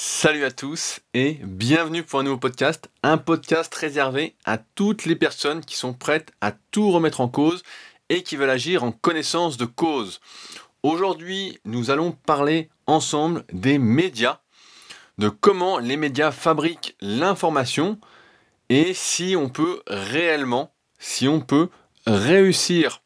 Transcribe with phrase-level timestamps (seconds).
[0.00, 5.16] Salut à tous et bienvenue pour un nouveau podcast, un podcast réservé à toutes les
[5.16, 7.64] personnes qui sont prêtes à tout remettre en cause
[8.08, 10.20] et qui veulent agir en connaissance de cause.
[10.84, 14.38] Aujourd'hui, nous allons parler ensemble des médias,
[15.18, 17.98] de comment les médias fabriquent l'information
[18.68, 21.70] et si on peut réellement, si on peut
[22.06, 23.02] réussir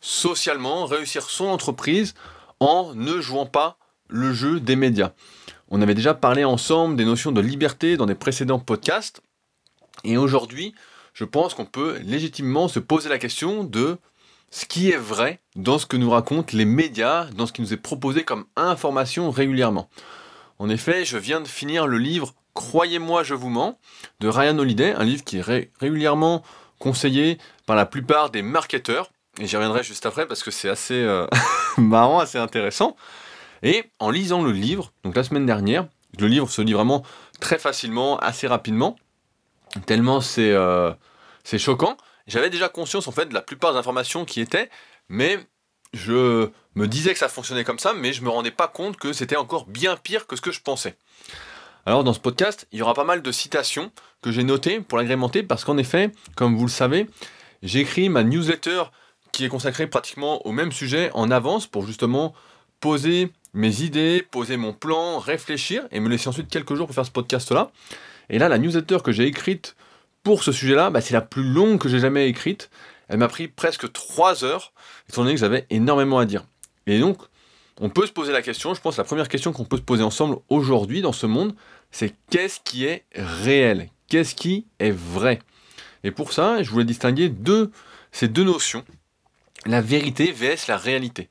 [0.00, 2.14] socialement, réussir son entreprise
[2.60, 3.76] en ne jouant pas
[4.06, 5.10] le jeu des médias.
[5.74, 9.22] On avait déjà parlé ensemble des notions de liberté dans des précédents podcasts.
[10.04, 10.74] Et aujourd'hui,
[11.14, 13.96] je pense qu'on peut légitimement se poser la question de
[14.50, 17.72] ce qui est vrai dans ce que nous racontent les médias, dans ce qui nous
[17.72, 19.88] est proposé comme information régulièrement.
[20.58, 23.78] En effet, je viens de finir le livre Croyez-moi, je vous mens
[24.20, 26.42] de Ryan Holiday, un livre qui est régulièrement
[26.80, 29.10] conseillé par la plupart des marketeurs.
[29.40, 31.26] Et j'y reviendrai juste après parce que c'est assez euh,
[31.78, 32.94] marrant, assez intéressant.
[33.62, 35.86] Et en lisant le livre, donc la semaine dernière,
[36.18, 37.02] le livre se lit vraiment
[37.40, 38.96] très facilement, assez rapidement,
[39.86, 40.92] tellement c'est euh,
[41.44, 41.96] choquant.
[42.26, 44.70] J'avais déjà conscience en fait de la plupart des informations qui étaient,
[45.08, 45.38] mais
[45.92, 49.12] je me disais que ça fonctionnait comme ça, mais je me rendais pas compte que
[49.12, 50.96] c'était encore bien pire que ce que je pensais.
[51.84, 53.90] Alors dans ce podcast, il y aura pas mal de citations
[54.22, 57.08] que j'ai notées pour l'agrémenter, parce qu'en effet, comme vous le savez,
[57.62, 58.84] j'écris ma newsletter
[59.32, 62.34] qui est consacrée pratiquement au même sujet en avance pour justement
[62.80, 67.06] poser mes idées, poser mon plan, réfléchir et me laisser ensuite quelques jours pour faire
[67.06, 67.70] ce podcast-là.
[68.30, 69.76] Et là, la newsletter que j'ai écrite
[70.22, 72.70] pour ce sujet-là, bah, c'est la plus longue que j'ai jamais écrite.
[73.08, 74.72] Elle m'a pris presque trois heures,
[75.08, 76.44] étant donné que j'avais énormément à dire.
[76.86, 77.18] Et donc,
[77.80, 80.02] on peut se poser la question, je pense la première question qu'on peut se poser
[80.02, 81.54] ensemble aujourd'hui dans ce monde,
[81.90, 83.88] c'est qu'est-ce qui est réel?
[84.08, 85.40] Qu'est-ce qui est vrai?
[86.04, 87.32] Et pour ça, je voulais distinguer
[88.12, 88.84] ces deux notions,
[89.66, 91.28] la vérité vs la réalité.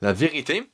[0.00, 0.68] La vérité,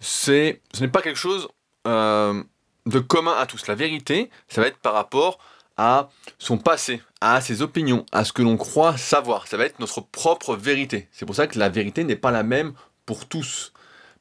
[0.00, 1.48] c'est, ce n'est pas quelque chose
[1.86, 2.42] euh,
[2.86, 3.66] de commun à tous.
[3.66, 5.38] La vérité, ça va être par rapport
[5.76, 9.46] à son passé, à ses opinions, à ce que l'on croit savoir.
[9.46, 11.08] Ça va être notre propre vérité.
[11.12, 12.72] C'est pour ça que la vérité n'est pas la même
[13.06, 13.72] pour tous.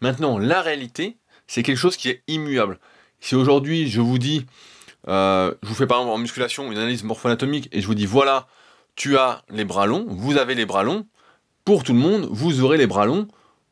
[0.01, 1.17] Maintenant, la réalité,
[1.47, 2.79] c'est quelque chose qui est immuable.
[3.19, 4.45] Si aujourd'hui je vous dis,
[5.07, 8.05] euh, je vous fais par exemple en musculation une analyse morpho-anatomique et je vous dis
[8.05, 8.47] voilà,
[8.95, 11.07] tu as les bras longs, vous avez les bras longs,
[11.65, 13.27] pour tout le monde, vous aurez les bras longs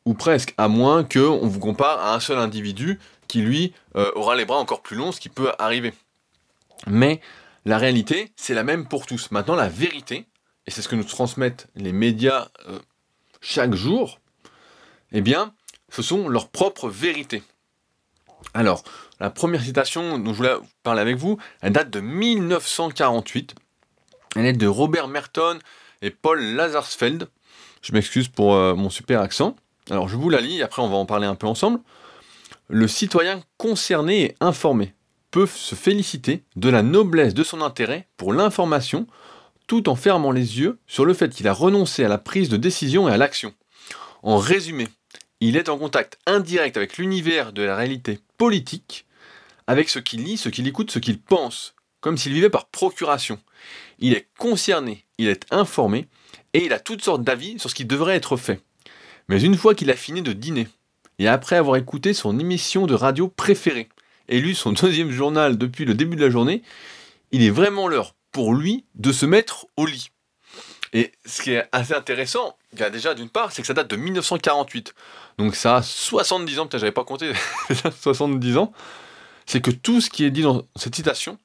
[0.06, 4.36] ou presque, à moins qu'on vous compare à un seul individu qui, lui, euh, aura
[4.36, 5.92] les bras encore plus longs, ce qui peut arriver.
[6.86, 7.20] Mais
[7.64, 9.32] la réalité, c'est la même pour tous.
[9.32, 10.26] Maintenant, la vérité,
[10.66, 12.78] et c'est ce que nous transmettent les médias euh,
[13.40, 14.20] chaque jour,
[15.10, 15.52] eh bien,
[15.90, 17.42] ce sont leurs propres vérités.
[18.54, 18.84] Alors,
[19.18, 23.56] la première citation dont je voulais parler avec vous, elle date de 1948.
[24.36, 25.58] Elle est de Robert Merton
[26.00, 27.28] et Paul Lazarsfeld.
[27.82, 29.56] Je m'excuse pour euh, mon super accent.
[29.90, 31.80] Alors je vous la lis, après on va en parler un peu ensemble.
[32.68, 34.94] Le citoyen concerné et informé
[35.30, 39.06] peut se féliciter de la noblesse de son intérêt pour l'information
[39.66, 42.56] tout en fermant les yeux sur le fait qu'il a renoncé à la prise de
[42.56, 43.52] décision et à l'action.
[44.22, 44.88] En résumé,
[45.40, 49.06] il est en contact indirect avec l'univers de la réalité politique,
[49.66, 53.38] avec ce qu'il lit, ce qu'il écoute, ce qu'il pense, comme s'il vivait par procuration.
[53.98, 56.08] Il est concerné, il est informé,
[56.54, 58.60] et il a toutes sortes d'avis sur ce qui devrait être fait.
[59.28, 60.68] Mais une fois qu'il a fini de dîner,
[61.18, 63.88] et après avoir écouté son émission de radio préférée,
[64.28, 66.62] et lu son deuxième journal depuis le début de la journée,
[67.32, 70.10] il est vraiment l'heure pour lui de se mettre au lit.
[70.92, 74.94] Et ce qui est assez intéressant, déjà d'une part, c'est que ça date de 1948.
[75.38, 77.32] Donc ça a 70 ans, peut-être j'avais pas compté,
[78.00, 78.72] 70 ans.
[79.46, 81.38] C'est que tout ce qui est dit dans cette citation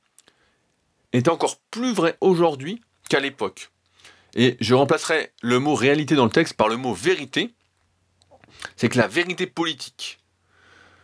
[1.12, 3.72] est encore plus vrai aujourd'hui qu'à l'époque.
[4.34, 7.54] Et je remplacerai le mot réalité dans le texte par le mot vérité,
[8.76, 10.20] c'est que la vérité politique,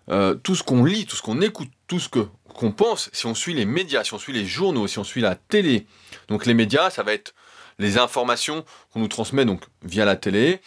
[0.10, 3.28] euh, tout ce qu'on lit, tout ce qu'on écoute, tout ce que qu'on pense, si
[3.28, 5.86] on suit les médias, si on suit les journaux, si on suit la télé,
[6.28, 7.36] donc les médias, ça va être
[7.78, 10.60] les informations qu'on nous transmet donc via la télé,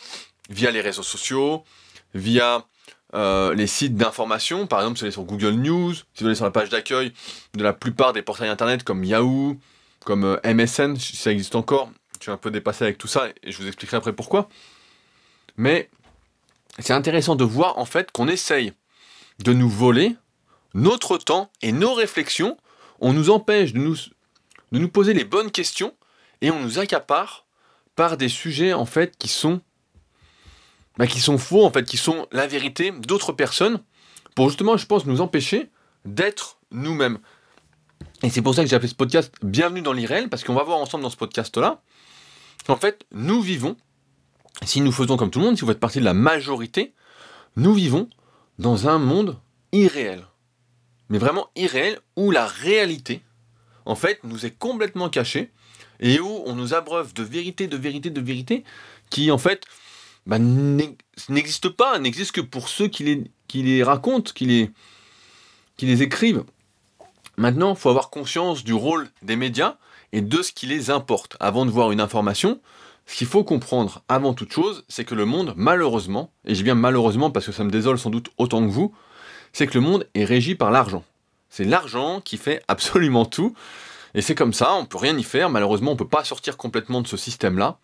[0.51, 1.65] via les réseaux sociaux,
[2.15, 2.65] via
[3.15, 6.37] euh, les sites d'information, par exemple si vous allez sur Google News, si vous allez
[6.37, 7.13] sur la page d'accueil
[7.54, 9.59] de la plupart des portails internet comme Yahoo,
[10.04, 13.28] comme euh, MSN, si ça existe encore, je suis un peu dépassé avec tout ça
[13.42, 14.48] et je vous expliquerai après pourquoi.
[15.57, 15.91] Mais
[16.80, 18.72] c'est intéressant de voir en fait qu'on essaye
[19.38, 20.16] de nous voler
[20.74, 22.56] notre temps et nos réflexions.
[23.00, 23.97] On nous empêche de nous,
[24.72, 25.94] de nous poser les bonnes questions
[26.41, 27.47] et on nous accapare
[27.97, 29.60] par des sujets en fait qui sont
[30.97, 33.80] bah, qui sont faux en fait, qui sont la vérité d'autres personnes
[34.34, 35.71] pour justement, je pense, nous empêcher
[36.04, 37.18] d'être nous-mêmes.
[38.22, 40.62] Et c'est pour ça que j'ai appelé ce podcast Bienvenue dans l'IRL, parce qu'on va
[40.62, 41.82] voir ensemble dans ce podcast-là
[42.66, 43.77] qu'en fait, nous vivons
[44.65, 46.93] si nous faisons comme tout le monde, si vous faites partie de la majorité,
[47.57, 48.09] nous vivons
[48.59, 49.39] dans un monde
[49.73, 50.27] irréel.
[51.09, 53.23] mais vraiment irréel, où la réalité,
[53.85, 55.51] en fait, nous est complètement cachée,
[56.01, 58.65] et où on nous abreuve de vérité, de vérité, de vérité,
[59.11, 59.67] qui en fait
[60.27, 64.71] bah, n'existent pas, n'existent que pour ceux qui les, qui les racontent, qui les,
[65.77, 66.45] qui les écrivent.
[67.37, 69.77] Maintenant, il faut avoir conscience du rôle des médias
[70.13, 71.37] et de ce qui les importe.
[71.41, 72.61] Avant de voir une information,
[73.10, 76.77] ce qu'il faut comprendre avant toute chose, c'est que le monde, malheureusement, et je bien
[76.77, 78.95] malheureusement parce que ça me désole sans doute autant que vous,
[79.53, 81.03] c'est que le monde est régi par l'argent.
[81.48, 83.53] C'est l'argent qui fait absolument tout.
[84.15, 85.51] Et c'est comme ça, on peut rien y faire.
[85.51, 87.78] Malheureusement, on ne peut pas sortir complètement de ce système-là.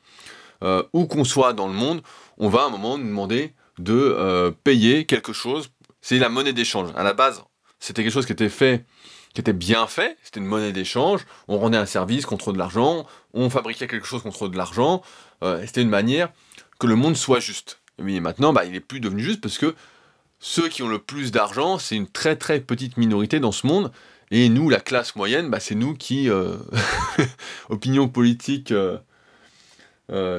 [0.63, 2.03] Euh, où qu'on soit dans le monde,
[2.39, 5.71] on va à un moment nous demander de euh, payer quelque chose.
[6.03, 6.91] C'est la monnaie d'échange.
[6.95, 7.43] À la base,
[7.81, 8.87] c'était quelque chose qui était fait,
[9.35, 10.17] qui était bien fait.
[10.23, 11.27] C'était une monnaie d'échange.
[11.49, 13.07] On rendait un service contre de l'argent.
[13.37, 15.03] On fabriquait quelque chose contre de l'argent.
[15.43, 16.33] Euh, c'était une manière
[16.79, 17.81] que le monde soit juste.
[17.99, 19.75] Mais maintenant, bah, il n'est plus devenu juste parce que
[20.39, 23.93] ceux qui ont le plus d'argent, c'est une très très petite minorité dans ce monde.
[24.31, 26.57] Et nous, la classe moyenne, bah, c'est nous qui, euh,
[27.69, 28.99] opinion politique euh,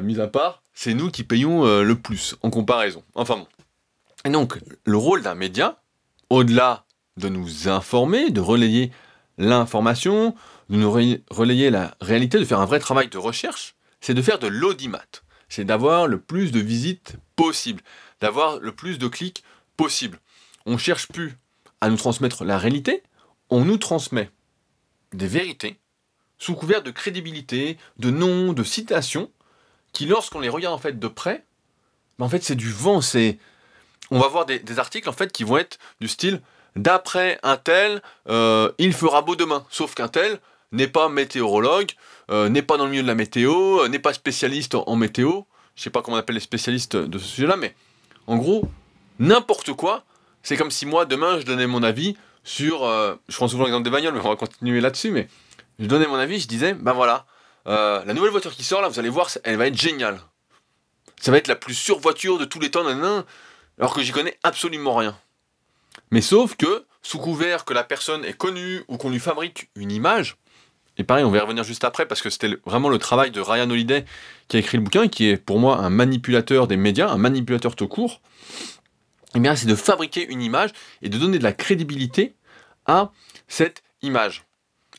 [0.01, 3.03] mise à part, c'est nous qui payons le plus en comparaison.
[3.15, 3.47] Enfin bon.
[4.25, 5.81] Et donc, le rôle d'un média,
[6.29, 6.85] au-delà
[7.17, 8.91] de nous informer, de relayer
[9.37, 10.35] l'information,
[10.69, 14.39] de nous relayer la réalité, de faire un vrai travail de recherche, c'est de faire
[14.39, 15.03] de l'audimat.
[15.49, 17.81] C'est d'avoir le plus de visites possible,
[18.19, 19.43] d'avoir le plus de clics
[19.77, 20.19] possible.
[20.65, 21.37] On cherche plus
[21.79, 23.03] à nous transmettre la réalité,
[23.49, 24.29] on nous transmet
[25.13, 25.79] des vérités
[26.37, 29.31] sous couvert de crédibilité, de noms, de citations,
[29.93, 31.45] qui lorsqu'on les regarde en fait de près,
[32.19, 33.39] ben, en fait c'est du vent, c'est
[34.11, 36.41] on va voir des, articles en fait qui vont être du style
[36.75, 40.39] d'après un tel, euh, il fera beau demain, sauf qu'un tel
[40.71, 41.91] n'est pas météorologue,
[42.29, 45.41] euh, n'est pas dans le milieu de la météo, euh, n'est pas spécialiste en, météo,
[45.75, 47.75] je sais pas comment on appelle les spécialistes de ce sujet-là, mais
[48.27, 48.67] en gros,
[49.19, 50.03] n'importe quoi,
[50.43, 52.83] c'est comme si moi demain je donnais mon avis sur.
[52.83, 55.11] Euh, je prends souvent l'exemple des bagnoles, mais on va continuer là-dessus.
[55.11, 55.27] Mais
[55.79, 57.25] je donnais mon avis, je disais, ben voilà,
[57.65, 60.19] la nouvelle voiture qui sort là, vous allez voir, elle va être géniale.
[61.19, 64.37] Ça va être la plus sûre voiture de tous les temps, alors que j'y connais
[64.43, 65.17] absolument rien.
[66.11, 69.91] Mais sauf que, sous couvert que la personne est connue ou qu'on lui fabrique une
[69.91, 70.37] image,
[70.97, 73.39] et pareil, on va y revenir juste après parce que c'était vraiment le travail de
[73.39, 74.05] Ryan Holiday
[74.47, 77.75] qui a écrit le bouquin, qui est pour moi un manipulateur des médias, un manipulateur
[77.75, 78.21] tout court.
[79.35, 80.71] Eh bien, c'est de fabriquer une image
[81.01, 82.35] et de donner de la crédibilité
[82.85, 83.11] à
[83.47, 84.45] cette image.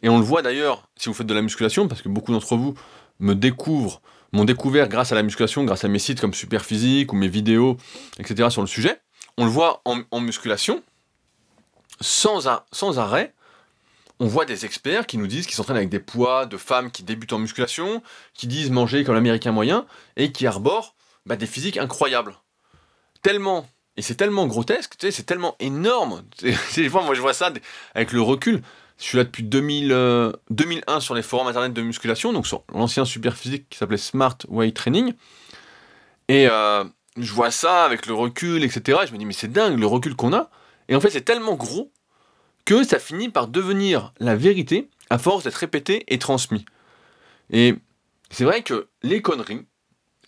[0.03, 2.57] Et on le voit d'ailleurs si vous faites de la musculation, parce que beaucoup d'entre
[2.57, 2.75] vous
[3.19, 4.01] me découvrent,
[4.33, 7.77] m'ont découvert grâce à la musculation, grâce à mes sites comme Superphysique ou mes vidéos,
[8.19, 8.51] etc.
[8.51, 9.01] sur le sujet.
[9.37, 10.83] On le voit en, musculation,
[12.01, 12.47] sans
[12.99, 13.35] arrêt,
[14.21, 17.03] on voit des experts qui nous disent qu'ils s'entraînent avec des poids de femmes qui
[17.03, 18.03] débutent en musculation,
[18.35, 19.87] qui disent manger comme l'américain moyen,
[20.17, 20.95] et qui arborent
[21.27, 22.35] bah, des physiques incroyables.
[23.23, 23.67] Tellement
[23.99, 26.23] et c'est tellement grotesque, tu sais, c'est tellement énorme.
[26.77, 27.53] Des fois, moi, je vois ça
[27.97, 28.63] avec le recul.
[28.97, 29.89] Je suis là depuis 2000,
[30.51, 33.97] 2001 euh, sur les forums internet de musculation, donc sur l'ancien super physique qui s'appelait
[33.97, 35.15] Smart Weight Training.
[36.29, 36.85] Et euh,
[37.17, 39.01] je vois ça avec le recul, etc.
[39.05, 40.49] je me dis, mais c'est dingue le recul qu'on a.
[40.89, 41.91] Et en fait, c'est tellement gros
[42.69, 46.67] que ça finit par devenir la vérité à force d'être répété et transmis.
[47.49, 47.75] Et
[48.29, 49.65] c'est vrai que les conneries,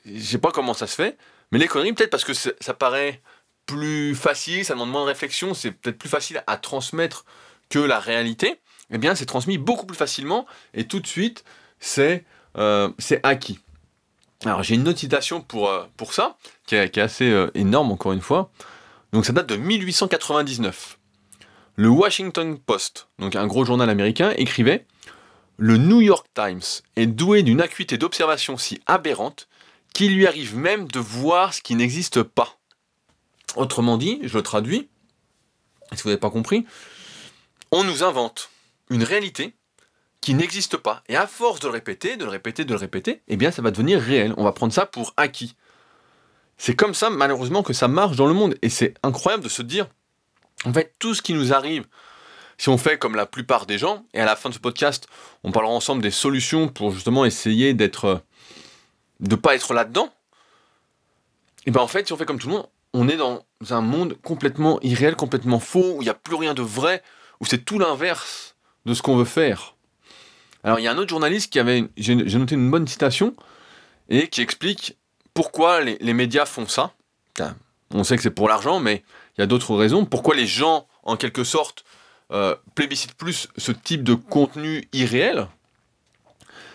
[0.06, 1.18] je sais pas comment ça se fait,
[1.52, 3.20] mais les conneries, peut-être parce que ça paraît
[3.66, 7.26] plus facile, ça demande moins de réflexion, c'est peut-être plus facile à transmettre
[7.68, 8.58] que la réalité,
[8.90, 11.44] eh bien c'est transmis beaucoup plus facilement et tout de suite
[11.78, 12.24] c'est
[12.56, 12.90] euh,
[13.22, 13.58] acquis.
[14.46, 18.12] Alors j'ai une autre citation pour, euh, pour ça, qui est, assez euh, énorme encore
[18.12, 18.50] une fois.
[19.12, 20.96] Donc ça date de 1899.
[21.80, 24.84] Le Washington Post, donc un gros journal américain, écrivait
[25.56, 29.48] Le New York Times est doué d'une acuité d'observation si aberrante
[29.94, 32.58] qu'il lui arrive même de voir ce qui n'existe pas.
[33.56, 34.90] Autrement dit, je le traduis,
[35.94, 36.66] si vous n'avez pas compris,
[37.70, 38.50] on nous invente
[38.90, 39.54] une réalité
[40.20, 41.02] qui n'existe pas.
[41.08, 43.62] Et à force de le répéter, de le répéter, de le répéter, eh bien ça
[43.62, 44.34] va devenir réel.
[44.36, 45.56] On va prendre ça pour acquis.
[46.58, 48.54] C'est comme ça, malheureusement, que ça marche dans le monde.
[48.60, 49.88] Et c'est incroyable de se dire,
[50.64, 51.86] en fait, tout ce qui nous arrive,
[52.58, 55.08] si on fait comme la plupart des gens, et à la fin de ce podcast,
[55.44, 58.22] on parlera ensemble des solutions pour justement essayer d'être,
[59.20, 60.12] de pas être là-dedans,
[61.66, 63.80] et bien en fait, si on fait comme tout le monde, on est dans un
[63.80, 67.02] monde complètement irréel, complètement faux, où il n'y a plus rien de vrai,
[67.40, 69.76] où c'est tout l'inverse de ce qu'on veut faire.
[70.64, 73.34] Alors il y a un autre journaliste qui avait, j'ai noté une bonne citation,
[74.08, 74.98] et qui explique
[75.32, 76.92] pourquoi les, médias font ça.
[77.92, 79.02] On sait que c'est pour l'argent, mais
[79.40, 80.04] il y a d'autres raisons.
[80.04, 81.86] Pourquoi les gens, en quelque sorte,
[82.30, 85.46] euh, plébiscitent plus ce type de contenu irréel?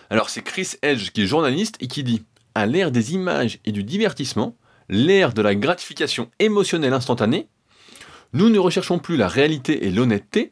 [0.10, 2.24] Alors c'est Chris Edge qui est journaliste et qui dit,
[2.56, 4.56] à l'ère des images et du divertissement,
[4.90, 7.50] l'ère de la gratification émotionnelle instantanée,
[8.34, 10.52] nous ne recherchons plus la réalité et l'honnêteté,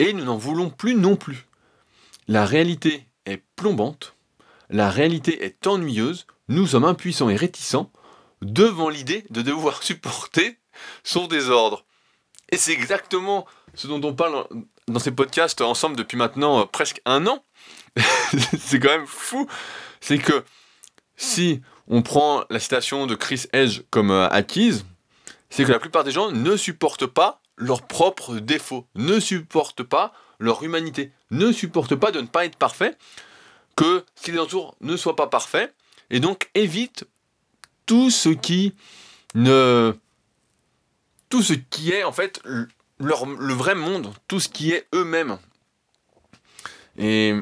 [0.00, 1.46] Et nous n'en voulons plus non plus.
[2.28, 4.16] La réalité est plombante,
[4.68, 7.90] la réalité est ennuyeuse, nous sommes impuissants et réticents
[8.42, 10.58] devant l'idée de devoir supporter
[11.02, 11.84] son désordre.
[12.50, 14.46] Et c'est exactement ce dont on parle
[14.88, 17.44] dans ces podcasts ensemble depuis maintenant euh, presque un an.
[18.58, 19.48] c'est quand même fou.
[20.00, 20.44] C'est que
[21.16, 24.84] si on prend la citation de Chris Edge comme euh, acquise,
[25.50, 30.12] c'est que la plupart des gens ne supportent pas leurs propres défauts, ne supportent pas
[30.40, 32.96] leur humanité, ne supportent pas de ne pas être parfait,
[33.76, 35.72] que ce qui les entoure ne soit pas parfait,
[36.10, 37.04] et donc évite
[37.86, 38.74] tout ce qui
[39.34, 39.94] ne
[41.34, 42.40] tout ce qui est en fait
[43.00, 45.36] leur, le vrai monde, tout ce qui est eux-mêmes.
[46.96, 47.34] Et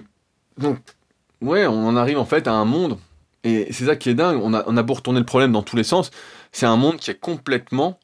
[0.57, 0.79] donc,
[1.43, 2.99] ouais, on en arrive en fait à un monde,
[3.45, 5.63] et c'est ça qui est dingue, on a, on a beau retourner le problème dans
[5.63, 6.11] tous les sens,
[6.53, 8.01] c'est un monde qui est complètement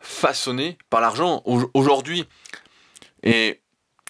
[0.00, 1.44] façonné par l'argent.
[1.74, 2.26] Aujourd'hui,
[3.22, 3.60] et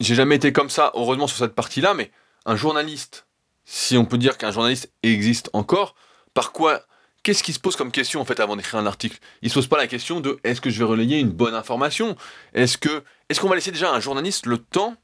[0.00, 2.10] j'ai jamais été comme ça, heureusement, sur cette partie-là, mais
[2.46, 3.26] un journaliste,
[3.66, 5.94] si on peut dire qu'un journaliste existe encore,
[6.32, 6.80] par quoi
[7.22, 9.18] qu'est-ce qui se pose comme question en fait avant d'écrire un article?
[9.42, 12.16] Il se pose pas la question de est-ce que je vais relayer une bonne information?
[12.54, 14.96] Est-ce que est-ce qu'on va laisser déjà à un journaliste le temps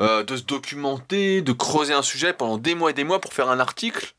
[0.00, 3.32] euh, de se documenter, de creuser un sujet pendant des mois et des mois pour
[3.32, 4.14] faire un article?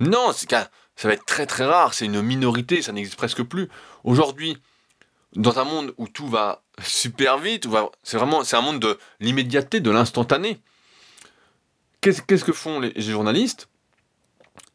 [0.00, 0.68] Non, ça
[1.04, 3.68] va être très très rare, c'est une minorité, ça n'existe presque plus.
[4.04, 4.58] Aujourd'hui,
[5.34, 7.66] dans un monde où tout va super vite,
[8.02, 10.60] c'est vraiment un monde de l'immédiateté, de l'instantané.
[12.00, 13.68] Qu'est-ce que font les journalistes?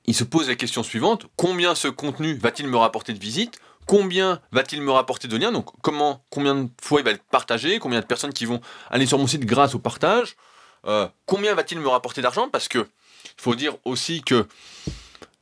[0.05, 4.39] Il se pose la question suivante combien ce contenu va-t-il me rapporter de visites Combien
[4.51, 7.99] va-t-il me rapporter de liens Donc, comment, combien de fois il va être partagé Combien
[7.99, 10.35] de personnes qui vont aller sur mon site grâce au partage
[10.85, 14.47] euh, Combien va-t-il me rapporter d'argent Parce que il faut dire aussi que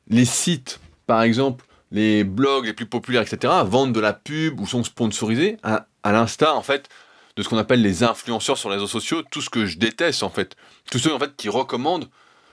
[0.08, 4.68] les sites, par exemple, les blogs les plus populaires, etc., vendent de la pub ou
[4.68, 6.88] sont sponsorisés à, à l'instar, en fait,
[7.36, 10.24] de ce qu'on appelle les influenceurs sur les réseaux sociaux, tout ce que je déteste,
[10.24, 10.56] en fait.
[10.92, 12.10] Tous ceux, en fait, qui recommandent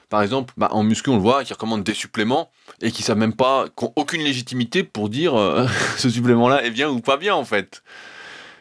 [0.08, 3.18] par exemple, bah, en muscu, on le voit, qui recommandent des suppléments et qui savent
[3.18, 7.16] même pas, qui n'ont aucune légitimité pour dire euh, ce supplément-là est bien ou pas
[7.16, 7.82] bien, en fait.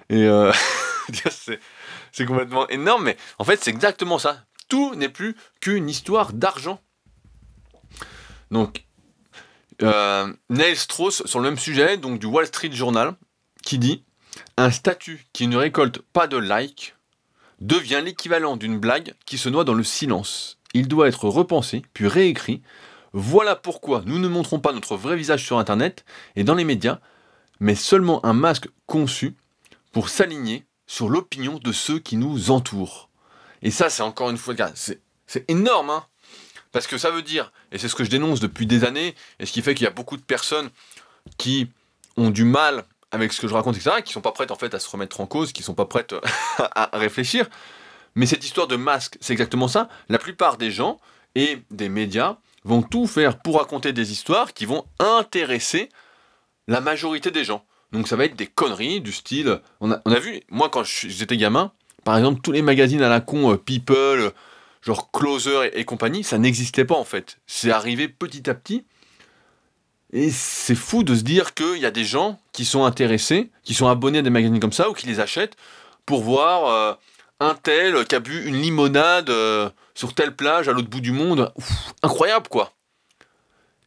[0.10, 0.52] Et euh,
[2.12, 4.44] c'est complètement énorme, mais en fait, c'est exactement ça.
[4.70, 6.82] Tout n'est plus qu'une histoire d'argent.
[8.50, 8.86] Donc,
[9.82, 13.14] euh, Neil Strauss, sur le même sujet, donc du Wall Street Journal,
[13.64, 14.04] qui dit
[14.58, 16.96] Un statut qui ne récolte pas de likes
[17.62, 22.08] devient l'équivalent d'une blague qui se noie dans le silence il doit être repensé, puis
[22.08, 22.62] réécrit.
[23.14, 26.04] Voilà pourquoi nous ne montrons pas notre vrai visage sur Internet
[26.36, 27.00] et dans les médias,
[27.62, 29.36] mais seulement un masque conçu
[29.94, 33.10] pour s'aligner sur l'opinion de ceux qui nous entourent.
[33.62, 36.06] Et ça, c'est encore une fois, c'est énorme, hein
[36.74, 39.46] Parce que ça veut dire, et c'est ce que je dénonce depuis des années, et
[39.46, 40.70] ce qui fait qu'il y a beaucoup de personnes
[41.38, 41.70] qui
[42.18, 44.74] ont du mal avec ce que je raconte, etc., qui sont pas prêtes en fait
[44.74, 46.14] à se remettre en cause, qui sont pas prêtes
[46.60, 47.48] à réfléchir.
[48.16, 49.90] Mais cette histoire de masque, c'est exactement ça.
[50.10, 51.00] La plupart des gens
[51.36, 55.90] et des médias vont tout faire pour raconter des histoires qui vont intéresser
[56.68, 57.64] la majorité des gens.
[57.92, 59.62] Donc ça va être des conneries du style...
[59.82, 61.72] On a, vu, moi quand j'étais gamin,
[62.04, 64.32] par exemple, tous les magazines à la con, euh, People,
[64.82, 67.38] genre Closer et, compagnie, ça n'existait pas en fait.
[67.46, 68.86] C'est arrivé petit à petit.
[70.14, 73.74] Et c'est fou de se dire qu'il y a des gens qui sont intéressés, qui
[73.74, 75.58] sont abonnés à des magazines comme ça, ou qui les achètent
[76.06, 76.68] pour voir...
[76.68, 76.94] Euh,
[77.40, 81.12] un tel qui a bu une limonade euh, sur telle plage à l'autre bout du
[81.12, 81.54] monde.
[82.04, 82.74] incroyable quoi.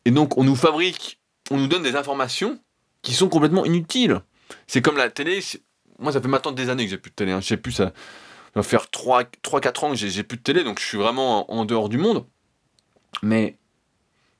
[0.05, 2.59] Et donc on nous fabrique, on nous donne des informations
[3.03, 4.21] qui sont complètement inutiles.
[4.67, 5.41] C'est comme la télé.
[5.99, 7.33] Moi ça fait maintenant des années que j'ai plus de télé.
[7.33, 7.41] Hein.
[7.41, 7.93] Je sais plus ça.
[8.55, 11.89] va faire 3-4 ans que j'ai plus de télé, donc je suis vraiment en, dehors
[11.89, 12.27] du monde.
[13.23, 13.57] Mais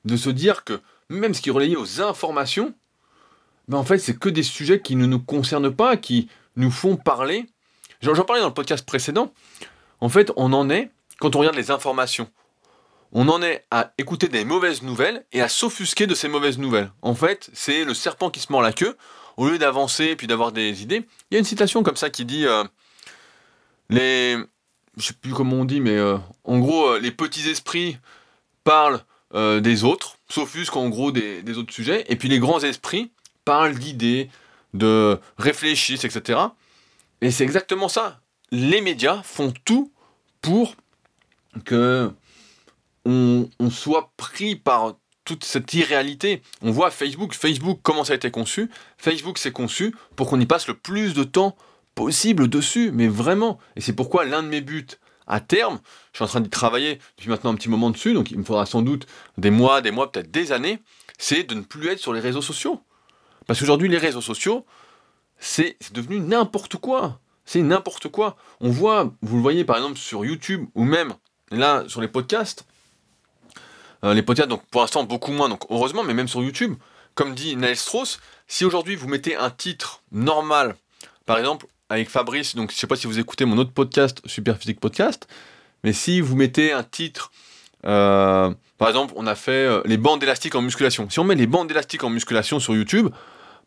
[0.05, 2.73] de se dire que même ce qui est relayé aux informations,
[3.67, 6.95] ben en fait c'est que des sujets qui ne nous concernent pas, qui nous font
[6.95, 7.47] parler
[8.01, 9.33] J'en parlais dans le podcast précédent.
[9.99, 10.89] En fait, on en est,
[11.19, 12.29] quand on regarde les informations,
[13.11, 16.91] on en est à écouter des mauvaises nouvelles et à s'offusquer de ces mauvaises nouvelles.
[17.01, 18.95] En fait, c'est le serpent qui se mord la queue.
[19.35, 22.09] Au lieu d'avancer et puis d'avoir des idées, il y a une citation comme ça
[22.09, 22.63] qui dit euh,
[23.89, 24.37] les,
[24.97, 27.97] je sais plus comment on dit, mais euh, en gros, euh, les petits esprits
[28.63, 29.01] parlent
[29.31, 33.11] des autres, s'offusquent en gros des, des, autres sujets, et puis les grands esprits
[33.45, 34.27] parlent d'idées,
[34.73, 36.39] de réfléchissent, etc.
[37.21, 38.21] Et c'est exactement ça.
[38.51, 39.91] Les médias font tout
[40.41, 40.75] pour
[41.65, 42.11] que
[43.05, 44.95] on, soit pris par
[45.25, 46.41] toute cette irréalité.
[46.61, 48.69] On voit Facebook, Facebook, comment ça a été conçu?
[48.97, 51.55] Facebook s'est conçu pour qu'on y passe le plus de temps
[51.95, 53.59] possible dessus, mais vraiment.
[53.75, 54.87] Et c'est pourquoi l'un de mes buts
[55.27, 55.79] à terme,
[56.11, 58.43] je suis en train d'y travailler depuis maintenant un petit moment dessus, donc il me
[58.43, 59.05] faudra sans doute
[59.37, 60.79] des mois, des mois, peut-être des années,
[61.19, 62.81] c'est de ne plus être sur les réseaux sociaux.
[63.45, 64.65] Parce qu'aujourd'hui, les réseaux sociaux,
[65.39, 67.19] c'est devenu n'importe quoi.
[67.45, 68.37] c'est n'importe quoi.
[68.59, 71.13] On voit, vous le voyez par exemple sur YouTube ou même
[71.51, 72.65] là sur les podcasts.
[74.03, 76.75] Euh, les podcasts, donc pour l'instant beaucoup moins, donc heureusement, mais même sur YouTube,
[77.15, 80.75] comme dit Naël Strauss, si aujourd'hui vous mettez un titre normal,
[81.25, 84.57] par exemple avec Fabrice, donc je sais pas si vous écoutez mon autre podcast, Super
[84.57, 85.27] Physique Podcast,
[85.83, 87.31] mais si vous mettez un titre,
[87.85, 91.09] euh, par exemple, on a fait euh, les bandes élastiques en musculation.
[91.09, 93.09] Si on met les bandes élastiques en musculation sur YouTube,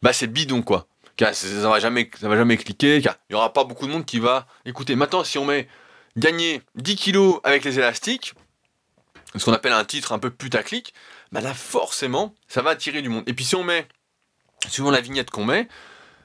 [0.03, 0.87] bah c'est bidon quoi.
[1.17, 4.07] Car ça va jamais, ça va jamais cliquer, il y aura pas beaucoup de monde
[4.07, 4.97] qui va écouter.
[4.97, 5.69] Maintenant, si on met
[6.17, 8.35] gagner 10 kilos avec les élastiques,
[9.37, 10.95] ce qu'on appelle un titre un peu putaclic,
[11.31, 13.25] bah là forcément, ça va attirer du monde.
[13.27, 13.87] Et puis si on met,
[14.69, 15.69] suivant la vignette qu'on met,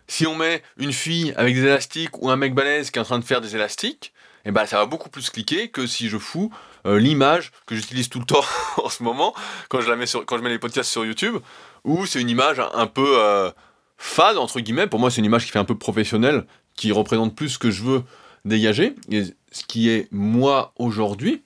[0.07, 3.05] si on met une fille avec des élastiques ou un mec balèze qui est en
[3.05, 4.13] train de faire des élastiques,
[4.45, 6.53] et eh ben ça va beaucoup plus cliquer que si je fous
[6.85, 8.45] euh, l'image que j'utilise tout le temps
[8.77, 9.35] en ce moment
[9.67, 11.37] quand je la mets sur, quand je mets les podcasts sur YouTube,
[11.83, 13.51] où c'est une image un peu euh,
[13.97, 14.87] fade entre guillemets.
[14.87, 17.71] Pour moi, c'est une image qui fait un peu professionnelle, qui représente plus ce que
[17.71, 18.03] je veux
[18.45, 21.43] dégager et ce qui est moi aujourd'hui.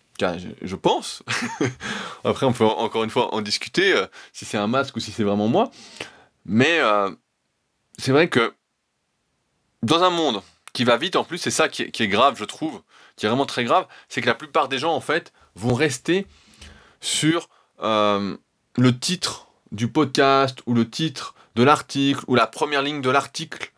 [0.61, 1.23] Je, pense.
[2.23, 5.11] Après, on peut encore une fois en discuter euh, si c'est un masque ou si
[5.11, 5.71] c'est vraiment moi.
[6.45, 6.79] Mais
[7.97, 8.53] c'est vrai que
[9.83, 10.41] dans un monde
[10.73, 12.81] qui va vite en plus, c'est ça qui est, grave, je trouve,
[13.15, 16.27] qui est vraiment très grave, c'est que la plupart des gens, en fait, vont rester
[17.01, 17.49] sur
[17.81, 18.37] euh,
[18.77, 23.71] le titre du podcast ou le titre de l'article ou la première ligne de l'article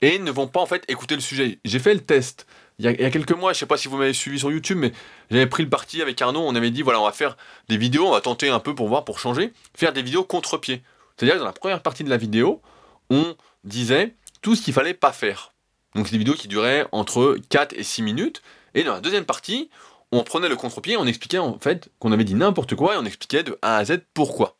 [0.00, 1.58] et ne vont pas en fait écouter le sujet.
[1.64, 2.46] J'ai fait le test
[2.80, 4.92] il y, a, quelques mois, je sais pas si vous m'avez suivi sur YouTube, mais
[5.32, 7.36] j'avais pris le parti avec Arnaud, on avait dit voilà, on va faire
[7.68, 10.82] des vidéos, on va tenter un peu pour voir, pour changer, faire des vidéos contre-pied.
[11.16, 12.62] C'est-à-dire dans la première partie de la vidéo,
[13.10, 13.34] on
[13.64, 15.52] disait tout ce qu'il fallait pas faire.
[15.96, 18.42] Donc c'est des vidéos qui duraient entre 4 et 6 minutes.
[18.74, 19.70] Et dans la deuxième partie,
[20.12, 23.04] on prenait le contre-pied, on expliquait en fait qu'on avait dit n'importe quoi et on
[23.04, 24.56] expliquait de A à Z pourquoi.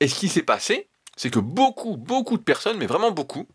[0.00, 3.46] Et ce qui s'est passé, c'est que beaucoup, beaucoup de personnes, mais vraiment beaucoup,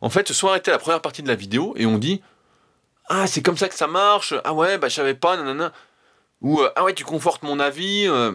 [0.00, 2.22] en fait, se sont arrêtés à la première partie de la vidéo et ont dit
[3.08, 5.72] Ah, c'est comme ça que ça marche, ah ouais, bah je savais pas, nanana.
[6.42, 8.32] Ou euh, Ah ouais, tu confortes mon avis, euh,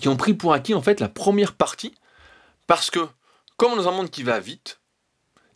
[0.00, 1.94] qui ont pris pour acquis en fait la première partie,
[2.66, 3.06] parce que,
[3.56, 4.80] comme dans un monde qui va vite,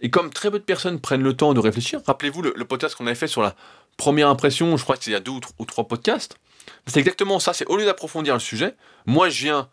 [0.01, 3.07] et comme très peu de personnes prennent le temps de réfléchir, rappelez-vous le, podcast qu'on
[3.07, 3.55] avait fait sur la
[3.97, 6.37] première impression, je crois que c'est il y a deux ou, trois podcasts,
[6.87, 8.75] c'est exactement ça, c'est au lieu d'approfondir le sujet,
[9.07, 9.69] moi je viens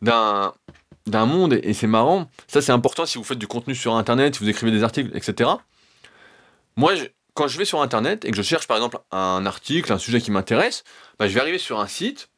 [0.00, 0.54] d'un
[1.06, 4.34] d'un monde, et c'est marrant, ça c'est important si vous faites du contenu sur Internet,
[4.34, 5.50] si vous écrivez des articles, etc.
[6.76, 6.94] Moi,
[7.34, 10.20] quand je vais sur Internet et que je cherche par exemple un article, un sujet
[10.20, 10.84] qui m'intéresse,
[11.18, 12.28] bah, je vais arriver sur un site,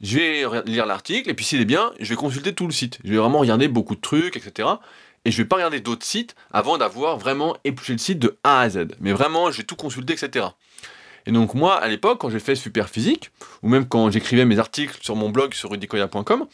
[0.00, 2.98] je vais lire l'article, et puis s'il est bien, je vais consulter tout le site.
[3.04, 4.68] Je vais vraiment regarder beaucoup de trucs, etc
[5.26, 8.60] et je vais pas regarder d'autres sites avant d'avoir vraiment épluché le site de A
[8.60, 8.86] à Z.
[9.00, 10.46] Mais vraiment, je vais tout consulter, etc.
[11.26, 13.32] Et donc moi, à l'époque, quand j'ai fait Super Physique,
[13.64, 16.46] ou même quand j'écrivais mes articles sur mon blog sur rudicoya.com,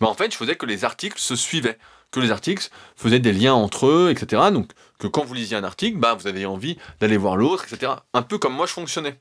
[0.00, 1.78] ben en fait, je faisais que les articles se suivaient,
[2.10, 4.42] que les articles faisaient des liens entre eux, etc.
[4.52, 7.92] Donc que quand vous lisiez un article, bah, vous avez envie d'aller voir l'autre, etc.
[8.12, 9.18] Un peu comme moi je fonctionnais.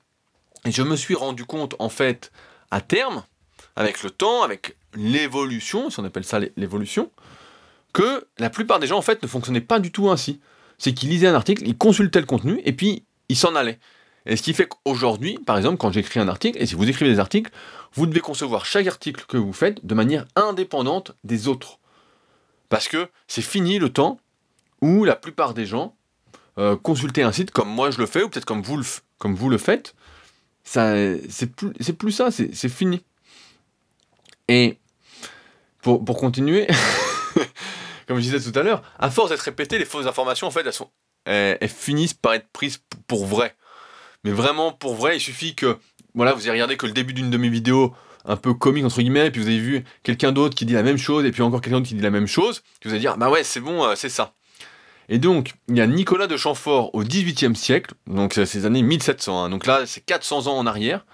[0.66, 2.32] Et je me suis rendu compte, en fait,
[2.72, 3.24] à terme,
[3.76, 7.12] avec le temps, avec l'évolution, si on appelle ça l'évolution,
[7.92, 10.42] que la plupart des gens en fait ne fonctionnaient pas du tout ainsi.
[10.78, 13.80] C'est qu'ils lisaient un article, ils consultaient le contenu et puis ils s'en allaient.
[14.26, 17.12] Et ce qui fait qu'aujourd'hui, par exemple, quand j'écris un article, et si vous écrivez
[17.12, 17.52] des articles,
[17.94, 21.80] vous devez concevoir chaque article que vous faites de manière indépendante des autres.
[22.70, 24.20] Parce que c'est fini le temps
[24.82, 25.96] où la plupart des gens
[26.58, 28.78] euh, consultaient un site comme moi je le fais, ou peut-être comme vous
[29.50, 29.96] le, faites.
[30.64, 33.04] C'est plus, ça, c'est fini.
[34.48, 34.78] Et
[35.82, 36.68] pour, pour continuer,
[38.08, 40.66] comme je disais tout à l'heure, à force d'être répétées, les fausses informations, en fait,
[40.66, 40.90] elles, sont,
[41.26, 43.56] elles, finissent par être prises pour vrai.
[44.24, 45.78] Mais vraiment pour vrai, il suffit que,
[46.16, 47.94] voilà, vous ayez regardé que le début d'une de mes vidéos
[48.26, 50.84] un peu comique entre guillemets, et puis vous avez vu quelqu'un d'autre qui dit la
[50.84, 53.02] même chose, et puis encore quelqu'un d'autre qui dit la même chose, que vous allez
[53.02, 54.34] dire, bah ouais, c'est bon, euh, c'est ça.
[55.10, 58.82] Et donc, il y a Nicolas de Chamfort au XVIIIe siècle, donc c'est ces années
[58.82, 61.06] 1700, hein, donc là c'est 400 ans en arrière,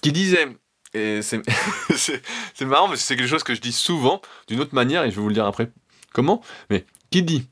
[0.00, 0.46] qui disait
[0.94, 1.40] et c'est
[2.60, 5.22] marrant, mais c'est quelque chose que je dis souvent, d'une autre manière, et je vais
[5.22, 5.70] vous le dire après
[6.12, 7.48] comment, mais qui dit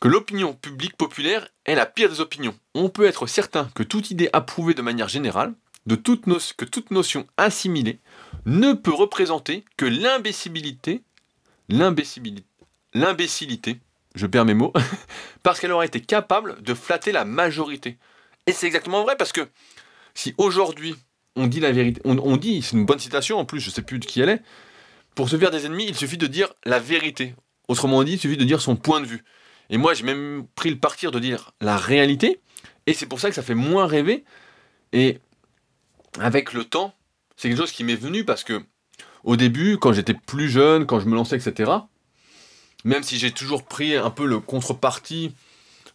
[0.00, 2.54] que l'opinion publique populaire est la pire des opinions.
[2.74, 5.54] On peut être certain que toute idée approuvée de manière générale,
[5.86, 6.24] de toute
[6.56, 8.00] que toute notion assimilée,
[8.44, 11.02] ne peut représenter que l'imbécilité,
[11.68, 13.78] l'imbécilité,
[14.14, 14.72] je perds mes mots,
[15.42, 17.98] parce qu'elle aurait été capable de flatter la majorité.
[18.46, 19.48] Et c'est exactement vrai, parce que
[20.14, 20.96] si aujourd'hui
[21.36, 22.00] on dit la vérité.
[22.04, 24.42] On, dit, c'est une bonne citation en plus, je sais plus de qui elle est.
[25.14, 27.34] Pour se faire des ennemis, il suffit de dire la vérité.
[27.68, 29.22] Autrement dit, il suffit de dire son point de vue.
[29.70, 32.40] Et moi, j'ai même pris le parti de dire la réalité.
[32.86, 34.24] Et c'est pour ça que ça fait moins rêver.
[34.92, 35.18] Et
[36.18, 36.94] avec le temps,
[37.36, 38.62] c'est quelque chose qui m'est venu parce que
[39.24, 41.72] au début, quand j'étais plus jeune, quand je me lançais, etc.,
[42.84, 45.32] même si j'ai toujours pris un peu le contrepartie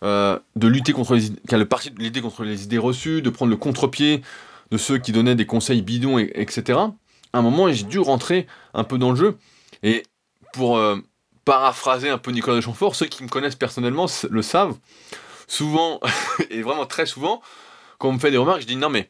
[0.04, 3.50] euh, de lutter contre les, le parti de lutter contre les idées reçues, de prendre
[3.50, 4.22] le contre-pied
[4.72, 6.80] de ceux qui donnaient des conseils bidons, etc.
[7.34, 9.38] À un moment, j'ai dû rentrer un peu dans le jeu.
[9.84, 10.04] Et
[10.54, 10.98] pour euh,
[11.52, 14.78] paraphraser un peu Nicolas de Chamfort, ceux qui me connaissent personnellement le savent.
[15.48, 16.00] Souvent,
[16.50, 17.42] et vraiment très souvent,
[17.98, 19.10] quand on me fait des remarques, je dis non mais,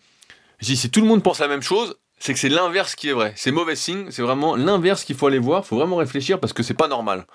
[0.59, 3.33] si tout le monde pense la même chose, c'est que c'est l'inverse qui est vrai.
[3.35, 6.51] C'est mauvais signe, c'est vraiment l'inverse qu'il faut aller voir, il faut vraiment réfléchir parce
[6.51, 7.27] que c'est pas normal.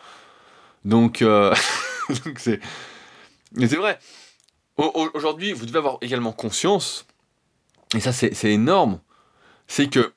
[0.85, 1.55] Donc, euh,
[2.37, 2.59] c'est.
[3.57, 4.01] C'est vrai.
[4.77, 7.07] Aujourd'hui, vous devez avoir également conscience,
[7.95, 8.99] et ça c'est énorme,
[9.69, 10.13] c'est que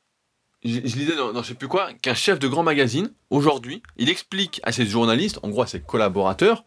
[0.64, 4.10] je, lisais dans, dans, je sais plus quoi, qu'un chef de grand magazine, aujourd'hui, il
[4.10, 6.64] explique à ses journalistes, en gros à ses collaborateurs,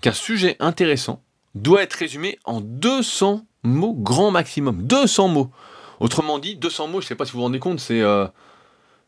[0.00, 1.22] qu'un sujet intéressant
[1.54, 4.82] doit être résumé en 200 mots grand maximum.
[4.82, 5.50] 200 mots.
[6.00, 8.26] Autrement dit, 200 mots, je sais pas si vous vous rendez compte, c'est euh,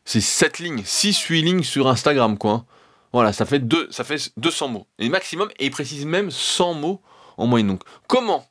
[0.05, 2.51] 7 lignes, 6-8 lignes sur Instagram, quoi.
[2.51, 2.65] Hein.
[3.13, 4.87] Voilà, ça fait, deux, ça fait 200 mots.
[4.99, 7.01] Et maximum, et il précise même 100 mots
[7.37, 7.67] en moyenne.
[7.67, 8.45] Donc, comment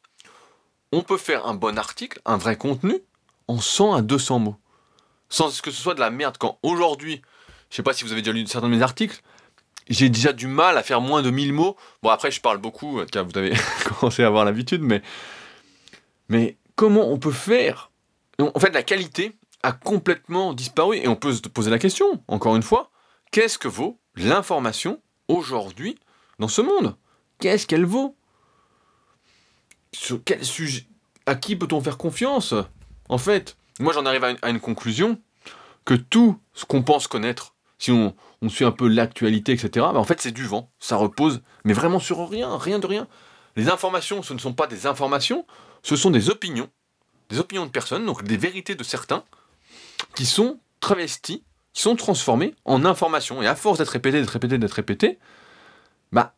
[0.93, 3.01] on peut faire un bon article, un vrai contenu,
[3.49, 4.57] en 100 à 200 mots?
[5.29, 6.37] Sans que ce soit de la merde.
[6.39, 7.23] Quand aujourd'hui,
[7.71, 9.23] je sais pas si vous avez déjà lu certains de mes articles,
[9.89, 11.77] j'ai déjà du mal à faire moins de 1000 mots.
[12.03, 13.55] Bon, après, je parle beaucoup, car vous avez
[14.01, 15.03] commencé à avoir l'habitude, mais,
[16.29, 17.91] mais comment on peut faire?
[18.39, 22.57] En fait, la qualité a complètement disparu et on peut se poser la question, encore
[22.57, 22.91] une fois,
[23.33, 25.99] qu'est-ce que vaut l'information aujourd'hui
[26.39, 26.97] dans ce monde?
[27.39, 28.17] Qu'est-ce qu'elle vaut?
[29.93, 30.87] Sur quel sujet?
[31.27, 32.55] À qui peut-on faire confiance?
[33.09, 35.21] En fait, moi j'en arrive à une, conclusion
[35.85, 38.15] que tout ce qu'on pense connaître, si on,
[38.49, 41.99] suit un peu l'actualité, etc., bah, en fait c'est du vent, ça repose, mais vraiment
[41.99, 43.09] sur rien, rien de rien.
[43.57, 45.47] Les informations, ce ne sont pas des informations,
[45.83, 46.69] ce sont des opinions,
[47.31, 49.25] des opinions de personnes, donc des vérités de certains,
[50.15, 53.43] qui sont travesties, qui sont transformées en informations.
[53.43, 55.19] Et à force d'être répétées, d'être répétées, d'être répétées,
[56.13, 56.35] bah,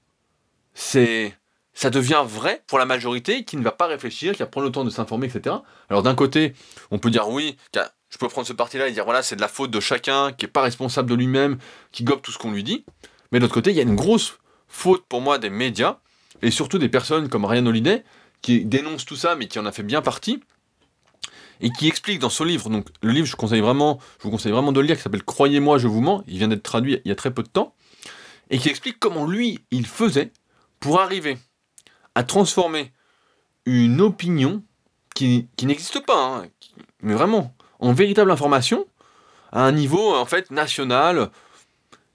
[0.74, 1.36] c'est
[1.78, 4.72] ça devient vrai pour la majorité qui ne va pas réfléchir, qui va prendre le
[4.72, 5.54] temps de s'informer, etc.
[5.88, 6.54] Alors d'un côté,
[6.90, 9.46] on peut dire oui, je peux prendre ce parti-là et dire voilà, c'est de la
[9.46, 11.58] faute de chacun, qui n'est pas responsable de lui-même,
[11.92, 12.84] qui gobe tout ce qu'on lui dit.
[13.30, 15.98] Mais de l'autre côté, il y a une grosse faute pour moi des médias,
[16.42, 18.02] et surtout des personnes comme Ryan Holiday,
[18.42, 20.42] qui dénoncent tout ça, mais qui en a fait bien partie,
[21.60, 24.50] et qui explique dans ce livre, donc le livre je, conseille vraiment, je vous conseille
[24.50, 27.08] vraiment de le lire, qui s'appelle Croyez-moi, je vous mens, il vient d'être traduit il
[27.08, 27.76] y a très peu de temps,
[28.50, 30.32] et qui explique comment lui, il faisait
[30.80, 31.38] pour arriver
[32.14, 32.92] à transformer
[33.66, 34.62] une opinion
[35.14, 36.46] qui, n'existe pas, hein,
[37.02, 38.86] mais vraiment, en véritable information,
[39.52, 41.30] à un niveau en fait national.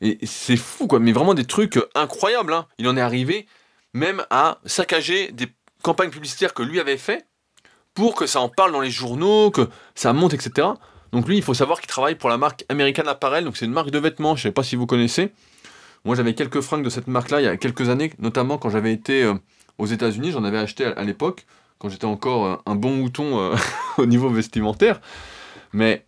[0.02, 2.54] Et c'est fou, quoi, mais vraiment des trucs incroyables.
[2.54, 2.68] Hein.
[2.78, 3.48] Il en est arrivé
[3.94, 5.48] même à saccager des
[5.82, 7.26] campagnes publicitaires que lui avait fait
[7.94, 10.68] pour que ça en parle dans les journaux, que ça monte, etc.
[11.12, 13.72] Donc lui, il faut savoir qu'il travaille pour la marque American Apparel, donc c'est une
[13.72, 15.32] marque de vêtements, je ne sais pas si vous connaissez.
[16.06, 18.92] Moi j'avais quelques fringues de cette marque-là il y a quelques années, notamment quand j'avais
[18.92, 19.36] été euh,
[19.78, 21.46] aux États-Unis, j'en avais acheté à, l'époque,
[21.80, 23.56] quand j'étais encore euh, un bon mouton euh,
[23.98, 25.02] au niveau vestimentaire.
[25.74, 26.06] Mais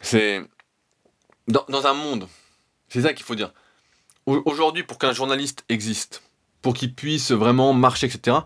[0.00, 0.42] c'est.
[1.46, 2.26] Dans, un monde,
[2.88, 3.52] c'est ça qu'il faut dire.
[4.26, 6.22] Aujourd'hui, pour qu'un journaliste existe,
[6.62, 8.38] pour qu'il puisse vraiment marcher, etc.,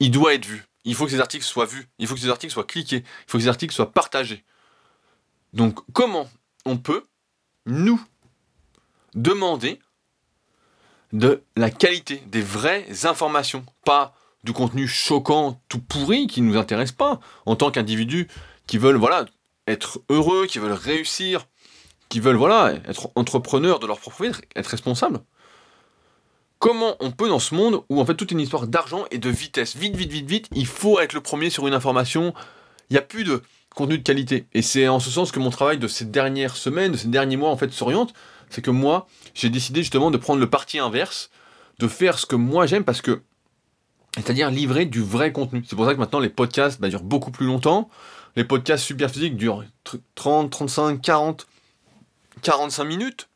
[0.00, 0.64] il doit être vu.
[0.84, 1.88] Il faut que ces articles soient vus.
[1.98, 3.04] Il faut que ces articles soient cliqués.
[3.04, 4.44] Il faut que ces articles soient partagés.
[5.52, 6.30] Donc, comment
[6.64, 7.02] on peut,
[7.66, 8.00] nous,
[9.14, 9.80] demander
[11.12, 14.14] de la qualité, des vraies informations, pas
[14.44, 18.28] du contenu choquant, tout pourri, qui ne nous intéresse pas, en tant qu'individus
[18.66, 19.26] qui veulent voilà,
[19.66, 21.46] être heureux, qui veulent réussir,
[22.08, 25.20] qui veulent voilà, être entrepreneurs de leur propre vie, être responsables.
[26.58, 29.28] Comment on peut dans ce monde où en fait toute une histoire d'argent et de
[29.28, 32.32] vitesse, vite, vite, vite, vite, il faut être le premier sur une information,
[32.88, 33.42] il n'y a plus de
[33.74, 34.46] contenu de qualité.
[34.54, 37.36] Et c'est en ce sens que mon travail de ces dernières semaines, de ces derniers
[37.36, 38.14] mois en fait s'oriente,
[38.50, 41.30] c'est que moi, j'ai décidé justement de prendre le parti inverse,
[41.78, 43.22] de faire ce que moi j'aime parce que,
[44.14, 45.62] c'est-à-dire livrer du vrai contenu.
[45.66, 47.90] C'est pour ça que maintenant les podcasts bah, durent beaucoup plus longtemps.
[48.34, 49.64] Les podcasts super physiques durent
[50.14, 51.46] 30, 35, 40,
[52.42, 53.28] 45 minutes.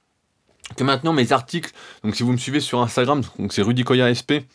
[0.76, 1.72] Que maintenant mes articles,
[2.04, 4.46] donc si vous me suivez sur Instagram, donc c'est Rudy Koya SP,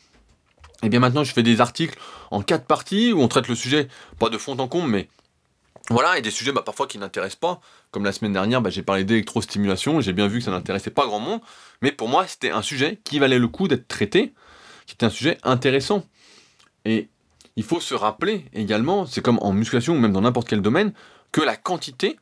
[0.86, 2.00] et eh bien maintenant je fais des articles
[2.32, 5.10] en quatre parties où on traite le sujet, pas de fond en comble, mais
[5.90, 7.62] voilà, et des sujets bah, parfois qui n'intéressent pas.
[7.92, 11.06] Comme la semaine dernière, bah, j'ai parlé d'électrostimulation, j'ai bien vu que ça n'intéressait pas
[11.06, 11.42] grand monde,
[11.82, 14.34] mais pour moi, c'était un sujet qui valait le coup d'être traité,
[14.88, 16.04] qui était un sujet intéressant.
[16.86, 17.10] Et
[17.56, 20.94] il faut se rappeler également, c'est comme en musculation ou même dans n'importe quel domaine,
[21.32, 22.18] que la quantité,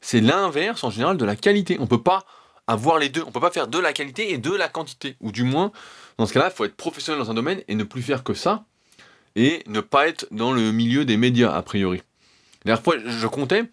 [0.00, 1.76] c'est l'inverse en général de la qualité.
[1.78, 2.24] On ne peut pas
[2.66, 5.16] avoir les deux, on ne peut pas faire de la qualité et de la quantité.
[5.20, 5.72] Ou du moins,
[6.18, 8.34] dans ce cas-là, il faut être professionnel dans un domaine et ne plus faire que
[8.34, 8.64] ça,
[9.34, 12.02] et ne pas être dans le milieu des médias, a priori.
[12.76, 13.64] Fois, je comptais,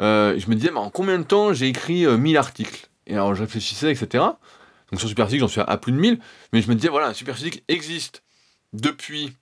[0.00, 2.88] euh, je me disais, mais en combien de temps j'ai écrit 1000 euh, articles?
[3.06, 4.24] Et alors je réfléchissais, etc.
[4.90, 6.18] Donc sur Superphysique, j'en suis à, plus de 1000,
[6.52, 8.22] mais je me disais, voilà, Superphysique existe
[8.72, 9.32] depuis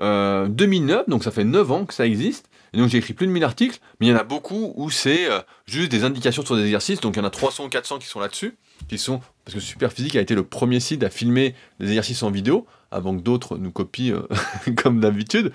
[0.00, 2.48] 2009, donc ça fait 9 ans que ça existe.
[2.72, 4.90] Et donc j'ai écrit plus de 1000 articles, mais il y en a beaucoup où
[4.90, 5.28] c'est
[5.66, 7.00] juste des indications sur des exercices.
[7.00, 8.56] Donc il y en a 300 ou 400 qui sont là-dessus,
[8.88, 12.30] qui sont parce que Superphysique a été le premier site à filmer des exercices en
[12.30, 14.22] vidéo, avant que d'autres nous copient
[14.76, 15.52] comme d'habitude.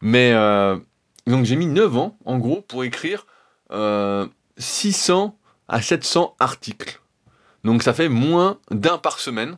[0.00, 0.32] Mais
[1.26, 3.26] donc j'ai mis 9 ans, en gros, pour écrire
[4.58, 5.36] 600
[5.68, 7.00] à 700 articles.
[7.64, 9.56] Donc ça fait moins d'un par semaine.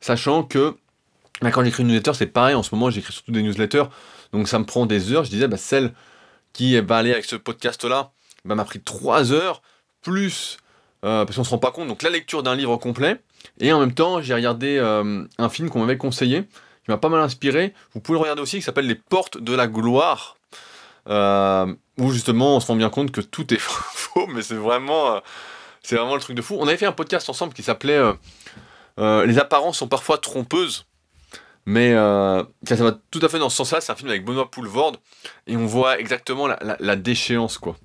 [0.00, 0.76] Sachant que
[1.42, 2.54] bah, quand j'écris une newsletter, c'est pareil.
[2.54, 3.84] En ce moment, j'écris surtout des newsletters.
[4.32, 5.24] Donc ça me prend des heures.
[5.24, 5.92] Je disais, bah, celle
[6.52, 8.12] qui va aller avec ce podcast-là
[8.44, 9.62] bah, m'a pris 3 heures.
[10.02, 10.56] Plus,
[11.04, 13.20] euh, parce qu'on se rend pas compte, donc la lecture d'un livre complet.
[13.58, 17.10] Et en même temps, j'ai regardé euh, un film qu'on m'avait conseillé, qui m'a pas
[17.10, 17.74] mal inspiré.
[17.92, 20.38] Vous pouvez le regarder aussi, qui s'appelle Les Portes de la Gloire.
[21.08, 25.20] Euh, où justement on se rend bien compte que tout est faux, mais c'est vraiment,
[25.82, 26.56] c'est vraiment le truc de fou.
[26.58, 28.00] On avait fait un podcast ensemble qui s'appelait
[29.00, 30.86] euh, les apparences sont parfois trompeuses,
[31.64, 33.80] mais euh, ça, va tout à fait dans ce sens-là.
[33.80, 34.96] C'est un film avec Benoît Poulvord,
[35.46, 37.76] et on voit exactement la, déchéance, quoi.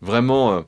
[0.00, 0.52] Vraiment.
[0.52, 0.62] Euh,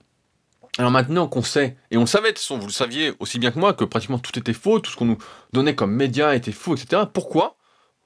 [0.79, 3.51] alors maintenant qu'on sait, et on savait, de toute façon, vous le saviez aussi bien
[3.51, 5.19] que moi, que pratiquement tout était faux, tout ce qu'on nous
[5.55, 7.05] donnait comme médias était faux, etc.
[7.11, 7.57] Pourquoi?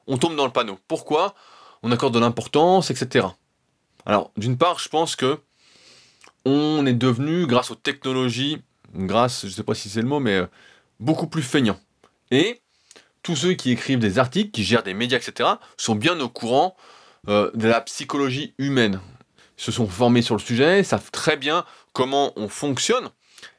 [0.06, 1.34] On tombe dans le panneau Pourquoi?
[1.82, 3.26] On accorde de l'importance, etc.
[4.11, 5.38] Alors, d'une part, je pense que
[6.44, 8.61] on est devenu, grâce aux technologies,
[8.92, 10.40] grâce, je sais pas si c'est le mot, mais
[10.99, 11.79] beaucoup plus feignant.
[12.33, 12.61] Et
[13.23, 16.77] tous ceux qui écrivent des articles, qui gèrent des médias, etc., sont bien au courant
[17.29, 19.01] euh, de la psychologie humaine.
[19.57, 23.11] Ils se sont formés sur le sujet, savent très bien comment on fonctionne,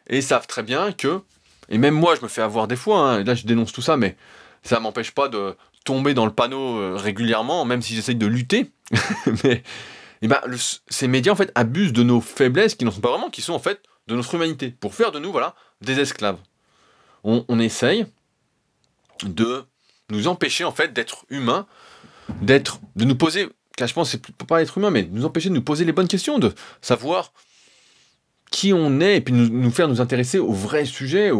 [0.07, 1.21] et savent très bien que,
[1.69, 3.95] et même moi je me fais avoir des fois, hein, là je dénonce tout ça,
[3.95, 4.17] mais
[4.63, 8.69] ça m'empêche pas de tomber dans le panneau euh, régulièrement, même si j'essaye de lutter.
[9.45, 9.63] mais
[10.21, 10.39] et ben,
[10.89, 13.53] ces médias en fait abusent de nos faiblesses qui n'en sont pas vraiment, qui sont
[13.53, 16.37] en fait de notre humanité, pour faire de nous voilà des esclaves
[17.23, 18.05] on, essaye
[19.23, 19.63] de
[20.09, 21.67] nous empêcher en fait d'être humains,
[22.41, 25.49] d'être, de nous poser, car je pense c'est pas être humain, mais de nous empêcher
[25.49, 27.33] de nous poser les bonnes questions, de savoir
[28.49, 31.31] qui on est et puis nous, faire nous intéresser au vrai sujet,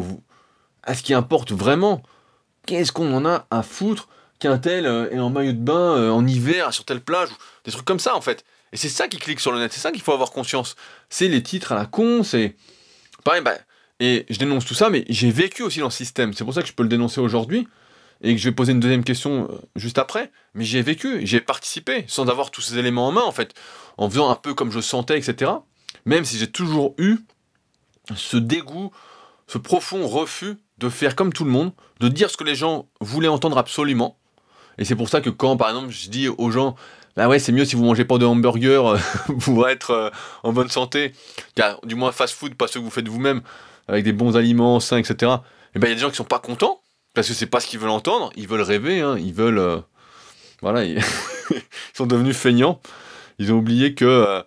[0.83, 2.01] à ce qui importe vraiment.
[2.67, 4.07] Qu'est-ce qu'on en a à foutre
[4.39, 7.29] qu'un tel euh, est en maillot de bain euh, en hiver sur telle plage,
[7.65, 8.45] des trucs comme ça en fait.
[8.73, 10.75] Et c'est ça qui clique sur le net, c'est ça qu'il faut avoir conscience.
[11.09, 12.55] C'est les titres à la con, c'est
[13.23, 13.53] pareil, bah,
[13.99, 16.33] et je dénonce tout ça, mais j'ai vécu aussi dans le système.
[16.33, 17.67] C'est pour ça que je peux le dénoncer aujourd'hui
[18.21, 20.31] et que je vais poser une deuxième question euh, juste après.
[20.53, 23.53] Mais j'ai vécu, j'ai participé sans avoir tous ces éléments en main, en fait,
[23.97, 25.51] en faisant un peu comme je sentais, etc.
[26.05, 27.17] Même si j'ai toujours eu
[28.15, 28.91] ce dégoût,
[29.47, 32.87] ce profond refus de faire comme tout le monde, de dire ce que les gens
[33.01, 34.17] voulaient entendre absolument.
[34.77, 36.75] Et c'est pour ça que quand, par exemple, je dis aux gens,
[37.15, 38.97] bah ouais, c'est mieux si vous mangez pas de hamburger
[39.39, 40.09] pour être euh,
[40.43, 41.13] en bonne santé,
[41.83, 43.41] du moins fast food, pas ce que vous faites vous-même,
[43.87, 45.33] avec des bons aliments sains, etc.
[45.75, 46.81] Et ben il y a des gens qui sont pas contents
[47.13, 48.31] parce que c'est pas ce qu'ils veulent entendre.
[48.35, 49.79] Ils veulent rêver, hein, ils veulent, euh,
[50.61, 51.01] voilà, ils...
[51.93, 52.81] sont devenus feignants.
[53.39, 54.41] Ils ont oublié que euh,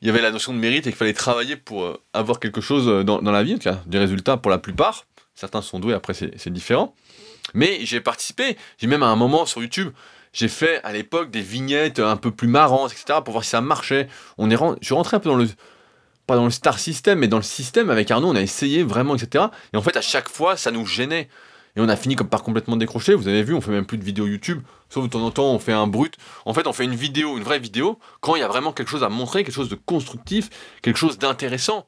[0.00, 2.60] il y avait la notion de mérite et qu'il fallait travailler pour euh, avoir quelque
[2.60, 5.06] chose dans, la vie, cas, des résultats pour la plupart.
[5.34, 6.94] Certains sont doués, après c'est différent.
[7.54, 8.56] Mais j'ai participé.
[8.78, 9.90] J'ai même à un moment sur YouTube,
[10.32, 13.60] j'ai fait à l'époque des vignettes un peu plus marrantes, etc., pour voir si ça
[13.60, 14.08] marchait.
[14.36, 15.48] On est, je suis rentré un peu dans le,
[16.26, 19.16] pas dans le star system, mais dans le système avec Arnaud, on a essayé vraiment,
[19.16, 19.46] etc.
[19.72, 21.28] Et en fait, à chaque fois, ça nous gênait.
[21.76, 23.14] Et on a fini comme par complètement décrocher.
[23.14, 24.62] Vous avez vu, on fait même plus de vidéos YouTube.
[24.88, 26.16] Sauf de temps en temps, on fait un brut.
[26.44, 28.88] En fait, on fait une vidéo, une vraie vidéo, quand il y a vraiment quelque
[28.88, 30.50] chose à montrer, quelque chose de constructif,
[30.82, 31.86] quelque chose d'intéressant.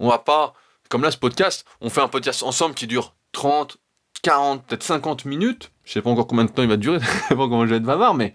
[0.00, 0.54] On va pas,
[0.88, 3.78] comme là, ce podcast, on fait un podcast ensemble qui dure 30,
[4.22, 5.70] 40, peut-être 50 minutes.
[5.86, 6.98] Je sais pas encore combien de temps il va durer,
[7.30, 8.34] je comment je vais être bavard, mais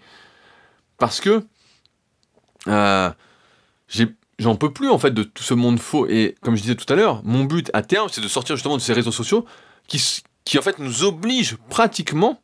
[0.98, 1.44] parce que
[2.66, 3.10] euh,
[4.38, 6.06] j'en peux plus en fait de tout ce monde faux.
[6.08, 8.76] Et comme je disais tout à l'heure, mon but à terme, c'est de sortir justement
[8.76, 9.44] de ces réseaux sociaux
[9.86, 10.02] qui,
[10.44, 12.40] qui en fait nous obligent pratiquement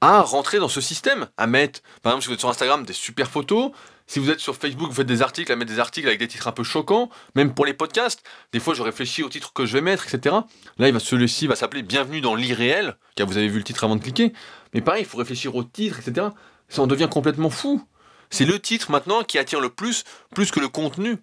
[0.00, 2.92] à rentrer dans ce système, à mettre, par exemple, si vous êtes sur Instagram, des
[2.92, 3.72] super photos.
[4.06, 6.28] Si vous êtes sur Facebook, vous faites des articles, à mettre des articles avec des
[6.28, 8.22] titres un peu choquants, même pour les podcasts.
[8.52, 10.36] Des fois, je réfléchis au titre que je vais mettre, etc.
[10.78, 13.82] Là, il va, celui-ci va s'appeler Bienvenue dans l'irréel, car vous avez vu le titre
[13.84, 14.34] avant de cliquer.
[14.74, 16.28] Mais pareil, il faut réfléchir au titre, etc.
[16.68, 17.82] Ça en devient complètement fou.
[18.30, 21.16] C'est le titre maintenant qui attire le plus, plus que le contenu.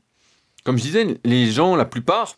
[0.63, 2.35] Comme je disais, les gens, la plupart,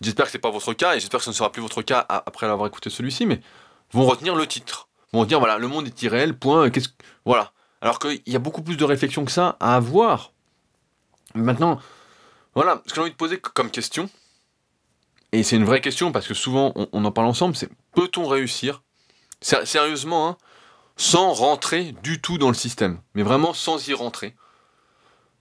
[0.00, 1.82] j'espère que ce n'est pas votre cas, et j'espère que ce ne sera plus votre
[1.82, 3.40] cas après avoir écouté celui-ci, mais
[3.92, 4.88] vont retenir le titre.
[5.12, 6.88] Vont dire, voilà, le monde est irréel, point, qu'est-ce
[7.24, 7.52] Voilà.
[7.80, 10.32] Alors qu'il y a beaucoup plus de réflexion que ça à avoir.
[11.34, 11.78] Maintenant,
[12.54, 14.08] voilà, ce que j'ai envie de poser comme question,
[15.32, 18.82] et c'est une vraie question parce que souvent on, en parle ensemble, c'est peut-on réussir
[19.42, 20.36] Sérieusement, hein,
[20.96, 24.34] sans rentrer du tout dans le système, mais vraiment sans y rentrer.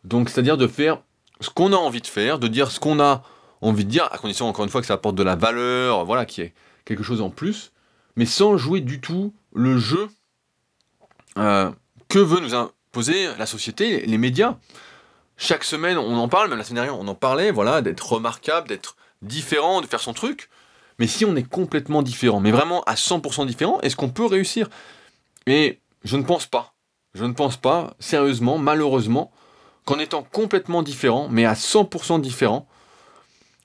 [0.04, 1.02] Donc c'est-à-dire de faire
[1.40, 3.24] ce qu'on a envie de faire, de dire ce qu'on a
[3.62, 6.26] envie de dire, à condition encore une fois que ça apporte de la valeur, voilà,
[6.26, 7.72] qui est quelque chose en plus,
[8.16, 10.10] mais sans jouer du tout le jeu
[11.38, 11.72] euh,
[12.16, 14.56] que veut nous imposer la société, les médias
[15.36, 18.70] Chaque semaine, on en parle, même la semaine dernière, on en parlait, voilà, d'être remarquable,
[18.70, 20.50] d'être différent, de faire son truc.
[20.98, 24.70] Mais si on est complètement différent, mais vraiment à 100% différent, est-ce qu'on peut réussir?
[25.46, 26.74] Et je ne pense pas.
[27.16, 29.30] Je ne pense pas, sérieusement, malheureusement,
[29.84, 32.66] qu'en étant complètement différent, mais à 100% différent,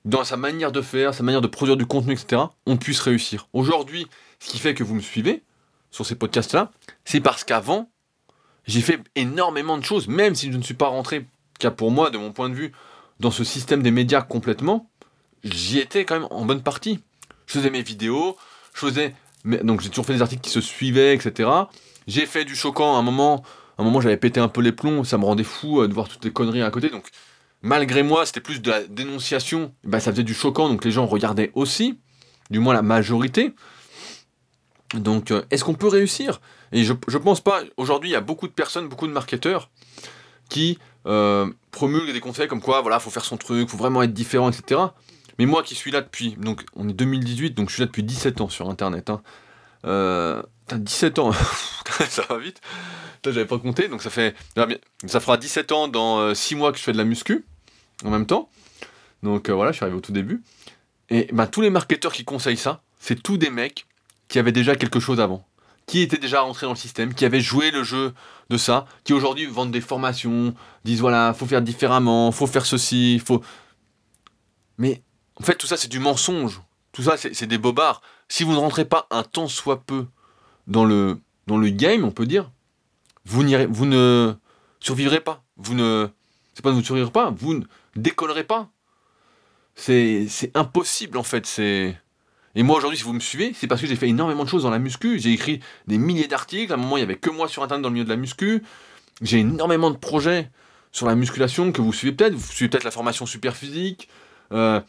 [0.03, 3.47] dans sa manière de faire, sa manière de produire du contenu, etc., on puisse réussir.
[3.53, 4.07] Aujourd'hui,
[4.41, 5.41] ce qui fait que vous me suivez
[5.89, 6.69] sur ces podcasts-là,
[7.05, 7.89] c'est parce qu'avant,
[8.65, 11.25] j'ai fait énormément de choses, même si je ne suis pas rentré,
[11.59, 12.71] qu'à pour moi, de mon point de vue,
[13.19, 14.89] dans ce système des médias complètement,
[15.43, 16.99] j'y étais quand même en bonne partie.
[17.45, 18.37] Je faisais mes vidéos,
[18.73, 19.15] je faisais.
[19.45, 21.49] Donc j'ai toujours fait des articles qui se suivaient, etc.
[22.07, 23.43] J'ai fait du choquant à un moment.
[23.77, 25.93] À un moment, j'avais pété un peu les plombs, ça me rendait fou euh, de
[25.93, 26.89] voir toutes les conneries à côté.
[26.89, 27.07] Donc,
[27.61, 29.73] malgré moi, c'était plus de la dénonciation.
[29.83, 31.97] Bah, ça faisait du choquant, donc les gens regardaient aussi,
[32.49, 33.53] du moins la majorité.
[34.93, 36.41] Donc, euh, est-ce qu'on peut réussir?
[36.71, 37.63] Et je, je pense pas.
[37.77, 39.69] Aujourd'hui, il y a beaucoup de personnes, beaucoup de marketeurs
[40.49, 44.13] qui euh, promulguent des conseils comme quoi, voilà, faut faire son truc, faut vraiment être
[44.13, 44.81] différent, etc.
[45.39, 48.03] Mais moi qui suis là depuis, donc on est 2018, donc je suis là depuis
[48.03, 49.09] 17 ans sur Internet.
[49.09, 49.21] Hein.
[49.85, 51.31] Euh, 17 ans,
[52.09, 52.61] ça va vite.
[53.23, 54.35] J'avais pas compté, donc ça fait,
[55.05, 57.45] ça fera 17 ans dans 6 euh, mois que je fais de la muscu
[58.03, 58.49] en même temps.
[59.23, 60.41] Donc euh, voilà, je suis arrivé au tout début.
[61.09, 63.85] Et bah, tous les marketeurs qui conseillent ça, c'est tous des mecs
[64.27, 65.45] qui avaient déjà quelque chose avant,
[65.91, 68.13] qui étaient déjà rentrés dans le système, qui avaient joué le jeu
[68.49, 73.19] de ça, qui aujourd'hui vendent des formations, disent voilà, faut faire différemment, faut faire ceci,
[73.19, 73.41] faut.
[74.77, 75.03] Mais
[75.35, 76.61] en fait, tout ça, c'est du mensonge.
[76.93, 78.01] Tout ça, c'est des bobards.
[78.29, 80.05] Si vous ne rentrez pas un temps soit peu
[80.65, 82.49] dans le, dans le game, on peut dire,
[83.25, 84.33] vous, vous ne
[84.79, 85.43] survivrez pas.
[85.57, 86.07] Vous ne.
[86.53, 87.65] C'est pas de vous ne survivrez pas, vous ne
[87.97, 88.69] décollerez pas.
[89.75, 91.45] C'est impossible en fait.
[91.45, 91.97] C'est.
[92.55, 94.63] Et moi aujourd'hui, si vous me suivez, c'est parce que j'ai fait énormément de choses
[94.63, 95.19] dans la muscu.
[95.19, 96.71] J'ai écrit des milliers d'articles.
[96.71, 98.17] À un moment, il n'y avait que moi sur internet dans le milieu de la
[98.17, 98.63] muscu.
[99.21, 100.49] J'ai énormément de projets
[100.91, 102.33] sur la musculation que vous suivez peut-être.
[102.33, 104.09] Vous suivez peut-être la formation super physique.
[104.51, 104.81] Euh,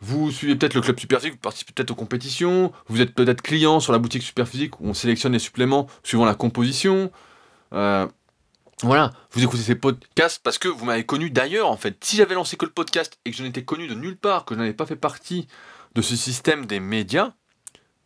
[0.00, 3.80] vous suivez peut-être le club Superphysique, vous participez peut-être aux compétitions, vous êtes peut-être client
[3.80, 7.10] sur la boutique Superphysique où on sélectionne les suppléments suivant la composition.
[7.72, 8.06] Euh,
[8.82, 11.96] voilà, vous écoutez ces podcasts parce que vous m'avez connu d'ailleurs en fait.
[12.04, 14.54] Si j'avais lancé que le podcast et que je n'étais connu de nulle part, que
[14.54, 15.46] je n'avais pas fait partie
[15.94, 17.32] de ce système des médias,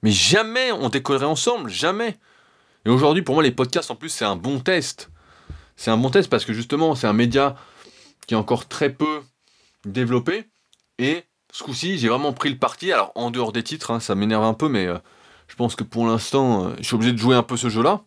[0.02, 2.16] mais jamais on décollerait ensemble, jamais.
[2.84, 5.10] Et aujourd'hui, pour moi, les podcasts en plus, c'est un bon test.
[5.76, 7.56] C'est un bon test parce que justement, c'est un média
[8.26, 9.22] qui est encore très peu
[9.84, 10.44] développé
[10.98, 12.92] et ce coup-ci, j'ai vraiment pris le parti.
[12.92, 14.98] Alors, en dehors des titres, hein, ça m'énerve un peu, mais euh,
[15.46, 18.02] je pense que pour l'instant, euh, je suis obligé de jouer un peu ce jeu-là.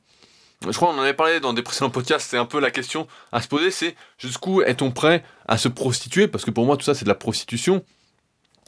[0.63, 3.07] Je crois qu'on en avait parlé dans des précédents podcasts, c'est un peu la question
[3.31, 6.27] à se poser, c'est jusqu'où est-on prêt à se prostituer?
[6.27, 7.83] Parce que pour moi, tout ça, c'est de la prostitution.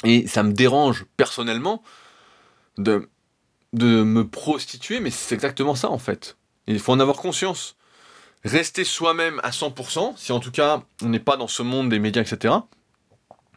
[0.03, 1.81] Et ça me dérange personnellement
[2.77, 3.07] de,
[3.73, 6.37] me prostituer, mais c'est exactement ça en fait.
[6.67, 7.75] il faut en avoir conscience.
[8.43, 11.99] Rester soi-même à 100%, si en tout cas on n'est pas dans ce monde des
[11.99, 12.53] médias, etc.,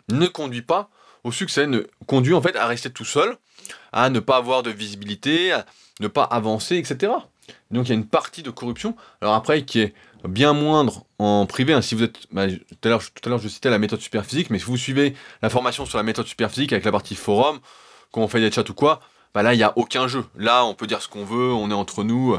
[0.09, 0.91] ne conduit pas
[1.25, 3.37] au succès, ne, conduit en fait à rester tout seul,
[3.93, 5.67] à ne pas avoir de visibilité, à
[5.99, 7.13] ne pas avancer, etc.
[7.73, 11.47] Donc il y a une partie de corruption, alors après qui est bien moindre en
[11.47, 11.73] privé.
[11.73, 11.83] Hein.
[11.83, 14.77] si vous êtes, bah, tout à l'heure, je citais la méthode superphysique, mais si vous
[14.77, 17.61] suivez la formation sur la méthode superphysique avec la partie forum,
[18.13, 19.01] quand on fait des chats ou quoi,
[19.35, 20.25] bah là il n'y a aucun jeu.
[20.37, 22.37] Là on peut dire ce qu'on veut, on est entre nous,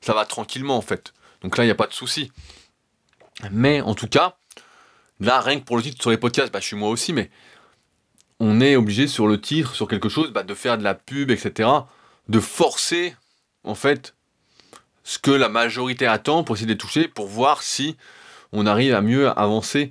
[0.00, 1.12] ça va tranquillement en fait.
[1.42, 2.32] Donc là il n'y a pas de souci.
[3.50, 4.36] Mais en tout cas,
[5.20, 7.30] là rien que pour le titre sur les podcasts, bah, je suis moi aussi, mais
[8.40, 11.68] on est obligé sur le titre, sur quelque chose, de faire de la pub, etc.
[12.28, 13.14] De forcer,
[13.62, 14.14] en fait,
[15.04, 17.96] ce que la majorité attend pour essayer de les toucher, pour voir si
[18.52, 19.90] on arrive à mieux avancer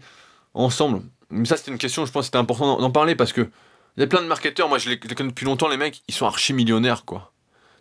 [0.54, 1.02] ensemble.
[1.30, 3.50] Mais ça, c'était une question, je pense que c'était important d'en parler parce que
[3.96, 6.16] il y a plein de marketeurs, moi je les, connais depuis longtemps, les mecs, ils
[6.16, 7.32] sont archi millionnaires, quoi.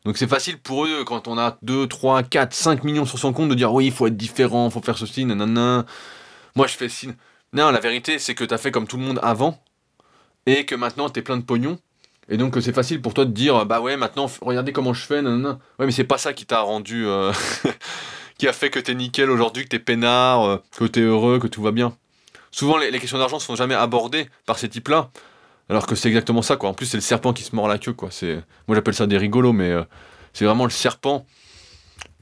[0.05, 3.33] Donc c'est facile pour eux, quand on a 2, 3, 4, 5 millions sur son
[3.33, 5.87] compte, de dire oui, il faut être différent, il faut faire ceci, nanana.
[6.55, 7.09] Moi je fais ci.
[7.55, 9.63] Non, la vérité, c'est que tu as fait comme tout le monde avant,
[10.45, 11.79] et que maintenant t'es plein de pognon.
[12.29, 15.23] Et donc c'est facile pour toi de dire bah ouais maintenant regardez comment je fais
[15.23, 15.59] nanana.
[15.79, 17.33] Ouais mais c'est pas ça qui t'a rendu euh,
[18.39, 21.49] qui a fait que t'es nickel aujourd'hui, que t'es peinard, euh, que t'es heureux, que
[21.49, 21.97] tout va bien.
[22.53, 25.11] Souvent les, questions d'argent sont jamais abordées par ces types-là.
[25.69, 26.69] Alors que c'est exactement ça quoi.
[26.69, 28.11] En plus c'est le serpent qui se mord la queue quoi.
[28.13, 28.35] C'est
[28.69, 29.83] moi j'appelle ça des rigolos mais euh,
[30.33, 31.27] c'est vraiment le serpent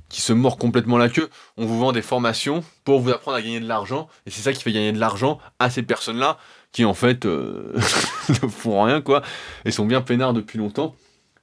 [0.08, 1.28] qui se mord complètement la queue.
[1.56, 4.52] On vous vend des formations pour vous apprendre à gagner de l'argent et c'est ça
[4.52, 6.38] qui fait gagner de l'argent à ces personnes-là
[6.72, 7.72] qui en fait euh,
[8.28, 9.22] ne font rien quoi,
[9.64, 10.94] et sont bien peinards depuis longtemps.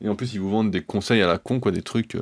[0.02, 2.16] Et en plus, ils vous vendent des conseils à la con, quoi, des trucs.
[2.16, 2.22] Euh.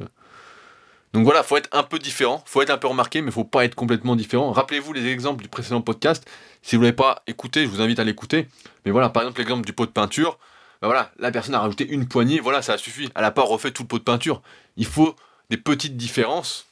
[1.14, 3.66] Donc voilà, faut être un peu différent, faut être un peu remarqué, mais faut pas
[3.66, 4.51] être complètement différent.
[4.51, 6.30] Rappelez-vous les exemples du précédent podcast.
[6.62, 8.47] Si vous l'avez pas écouté, je vous invite à l'écouter.
[8.86, 10.39] Mais voilà, par exemple, l'exemple du pot de peinture.
[10.82, 13.10] Ben voilà, la personne a rajouté une poignée, voilà, ça suffit.
[13.16, 14.41] Elle a pas refait tout le pot de peinture.
[14.76, 15.16] Il faut
[15.49, 16.66] des petites différences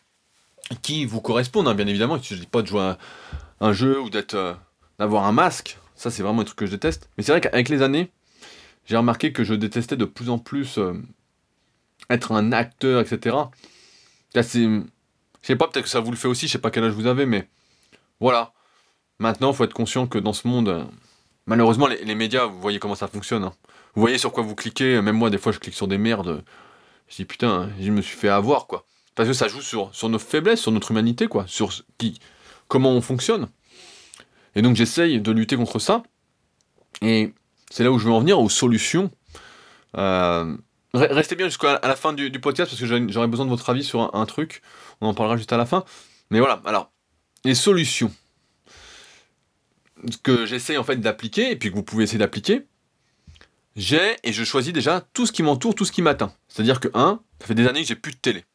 [0.82, 2.18] qui vous correspondent, hein, bien évidemment.
[2.18, 2.94] Il ne s'agit pas de jouer
[3.62, 4.54] un jeu ou d'être, euh,
[5.00, 5.78] d'avoir un masque.
[5.96, 7.10] Ça, c'est vraiment un truc que je déteste.
[7.18, 8.12] Mais c'est vrai qu'avec les années,
[8.86, 10.94] j'ai remarqué que je détestais de plus en plus euh,
[12.10, 13.36] être un acteur, etc.
[14.34, 14.64] Là, c'est...
[14.64, 16.94] Je sais pas, peut-être que ça vous le fait aussi, je sais pas quel âge
[16.94, 17.48] vous avez, mais
[18.20, 18.54] voilà.
[19.20, 20.84] Maintenant, il faut être conscient que dans ce monde, euh,
[21.46, 23.44] malheureusement, les, médias, vous voyez comment ça fonctionne.
[23.44, 23.54] Hein.
[23.96, 26.44] Vous voyez sur quoi vous cliquez, même moi, des fois, je clique sur des merdes.
[27.10, 28.86] Je dis putain, je me suis fait avoir, quoi.
[29.16, 31.46] Parce que ça joue sur, sur nos faiblesses, sur notre humanité, quoi.
[31.48, 32.20] Sur qui,
[32.68, 33.50] comment on fonctionne.
[34.56, 36.04] Et donc, j'essaye de lutter contre ça.
[37.02, 37.34] Et
[37.70, 39.12] c'est là où je veux en venir, aux solutions.
[39.98, 40.56] Euh,
[40.94, 44.14] restez bien jusqu'à la fin du, podcast parce que j'aurais besoin de votre avis sur
[44.16, 44.62] un, truc.
[45.02, 45.84] On en parlera juste à la fin.
[46.30, 46.92] Mais voilà, alors,
[47.46, 48.12] les solutions
[50.22, 52.66] que j'essaie en fait d'appliquer, et puis que vous pouvez essayer d'appliquer,
[53.76, 56.34] j'ai et je choisis déjà tout ce qui m'entoure, tout ce qui m'atteint.
[56.48, 58.46] C'est-à-dire que, un, ça fait des années que j'ai plus de télé.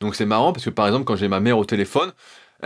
[0.00, 2.12] Donc c'est marrant parce que par exemple, quand j'ai ma mère au téléphone,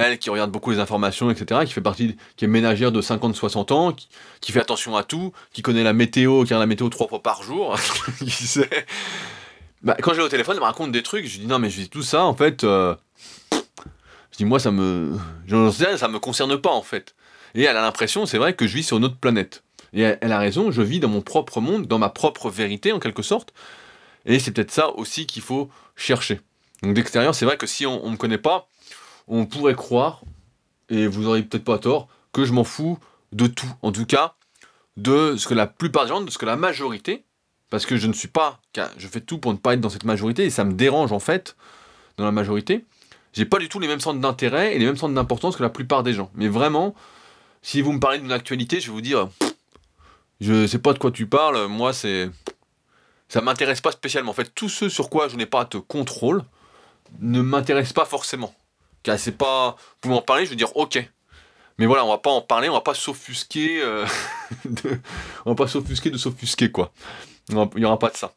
[0.00, 3.72] elle qui regarde beaucoup les informations, etc., qui fait partie, qui est ménagère de 50-60
[3.72, 7.08] ans, qui, fait attention à tout, qui connaît la météo, qui a la météo trois
[7.08, 7.76] fois par jour.
[9.82, 11.80] Bah, quand j'ai au téléphone, elle me raconte des trucs, je dis non, mais je
[11.80, 12.94] dis tout ça, en fait, euh,
[14.30, 15.18] je dis moi, ça me.
[15.96, 17.14] Ça me concerne pas, en fait.
[17.54, 19.64] Et elle a l'impression, c'est vrai, que je vis sur une autre planète.
[19.92, 23.00] Et elle, a raison, je vis dans mon propre monde, dans ma propre vérité, en
[23.00, 23.52] quelque sorte.
[24.26, 26.40] Et c'est peut-être ça aussi qu'il faut chercher.
[26.82, 28.68] Donc d'extérieur, c'est vrai que si on ne me connaît pas,
[29.30, 30.20] on pourrait croire,
[30.90, 32.98] et vous auriez peut-être pas tort, que je m'en fous
[33.32, 33.72] de tout.
[33.80, 34.34] En tout cas,
[34.96, 37.24] de ce que la plupart des gens, de ce que la majorité,
[37.70, 38.60] parce que je ne suis pas,
[38.98, 41.20] je fais tout pour ne pas être dans cette majorité, et ça me dérange en
[41.20, 41.56] fait,
[42.16, 42.84] dans la majorité,
[43.32, 45.70] j'ai pas du tout les mêmes centres d'intérêt et les mêmes centres d'importance que la
[45.70, 46.32] plupart des gens.
[46.34, 46.96] Mais vraiment,
[47.62, 49.28] si vous me parlez d'une actualité, je vais vous dire,
[50.40, 52.28] je sais pas de quoi tu parles, moi c'est...
[53.28, 54.32] Ça m'intéresse pas spécialement.
[54.32, 56.42] En fait, tout ce sur quoi je n'ai pas de contrôle
[57.20, 58.52] ne m'intéresse pas forcément
[59.16, 59.76] c'est pas.
[59.78, 61.08] Vous pouvez en parler, je veux dire ok.
[61.78, 63.82] Mais voilà, on va pas en parler, on va pas s'offusquer.
[63.82, 64.06] Euh,
[64.64, 65.00] de...
[65.46, 66.92] On va pas s'offusquer de s'offusquer, quoi.
[67.48, 68.34] Il n'y aura pas de ça.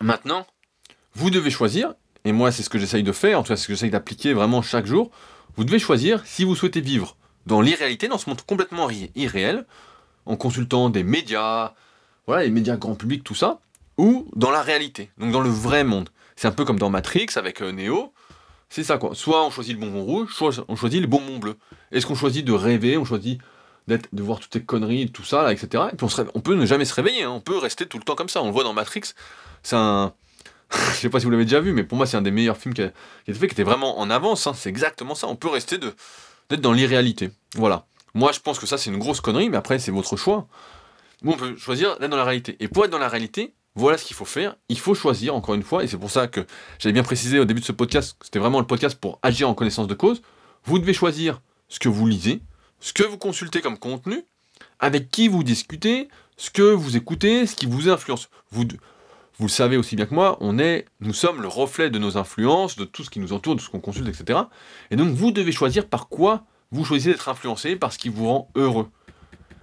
[0.00, 0.46] Maintenant,
[1.14, 3.62] vous devez choisir, et moi c'est ce que j'essaye de faire, en tout cas c'est
[3.62, 5.10] ce que j'essaye d'appliquer vraiment chaque jour.
[5.56, 7.16] Vous devez choisir si vous souhaitez vivre
[7.46, 9.66] dans l'irréalité, dans ce monde complètement irréel,
[10.26, 11.74] en consultant des médias,
[12.26, 13.60] voilà, les médias grand public, tout ça,
[13.96, 16.10] ou dans la réalité, donc dans le vrai monde.
[16.36, 18.12] C'est un peu comme dans Matrix avec euh, Neo.
[18.68, 19.14] C'est ça quoi.
[19.14, 21.56] Soit on choisit le bonbon rouge, soit on choisit le bonbon bleu.
[21.90, 23.40] Est-ce qu'on choisit de rêver, on choisit
[23.86, 25.84] d'être, de voir toutes ces conneries, tout ça, etc.
[25.92, 27.30] Et puis on, peut ne jamais se réveiller, hein.
[27.30, 28.42] on peut rester tout le temps comme ça.
[28.42, 29.14] On le voit dans Matrix.
[29.62, 30.12] C'est un.
[30.70, 32.58] Je sais pas si vous l'avez déjà vu, mais pour moi c'est un des meilleurs
[32.58, 32.92] films qui a,
[33.26, 34.46] été fait, qui était vraiment en avance.
[34.46, 34.52] Hein.
[34.54, 35.26] C'est exactement ça.
[35.26, 35.94] On peut rester de,
[36.50, 37.30] d'être dans l'irréalité.
[37.54, 37.86] Voilà.
[38.14, 40.46] Moi je pense que ça c'est une grosse connerie, mais après c'est votre choix.
[41.24, 42.56] On peut choisir d'être dans la réalité.
[42.60, 44.56] Et pour être dans la réalité, voilà ce qu'il faut faire.
[44.68, 46.44] Il faut choisir, encore une fois, et c'est pour ça que
[46.78, 49.54] j'avais bien précisé au début de ce podcast, c'était vraiment le podcast pour agir en
[49.54, 50.22] connaissance de cause.
[50.64, 52.42] Vous devez choisir ce que vous lisez,
[52.80, 54.24] ce que vous consultez comme contenu,
[54.80, 58.28] avec qui vous discutez, ce que vous écoutez, ce qui vous influence.
[58.50, 58.64] Vous,
[59.38, 62.16] vous le savez aussi bien que moi, on est, nous sommes le reflet de nos
[62.16, 64.40] influences, de tout ce qui nous entoure, de ce qu'on consulte, etc.
[64.90, 68.28] Et donc vous devez choisir par quoi vous choisissez d'être influencé, par ce qui vous
[68.28, 68.88] rend heureux.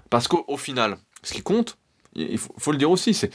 [0.10, 1.78] Parce qu'au final, ce qui compte,
[2.16, 3.32] il faut le dire aussi, c'est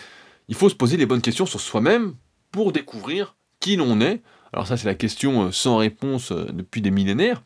[0.50, 2.16] il faut se poser les bonnes questions sur soi-même
[2.50, 4.20] pour découvrir qui l'on est.
[4.52, 7.40] Alors ça c'est la question euh, sans réponse euh, depuis des millénaires.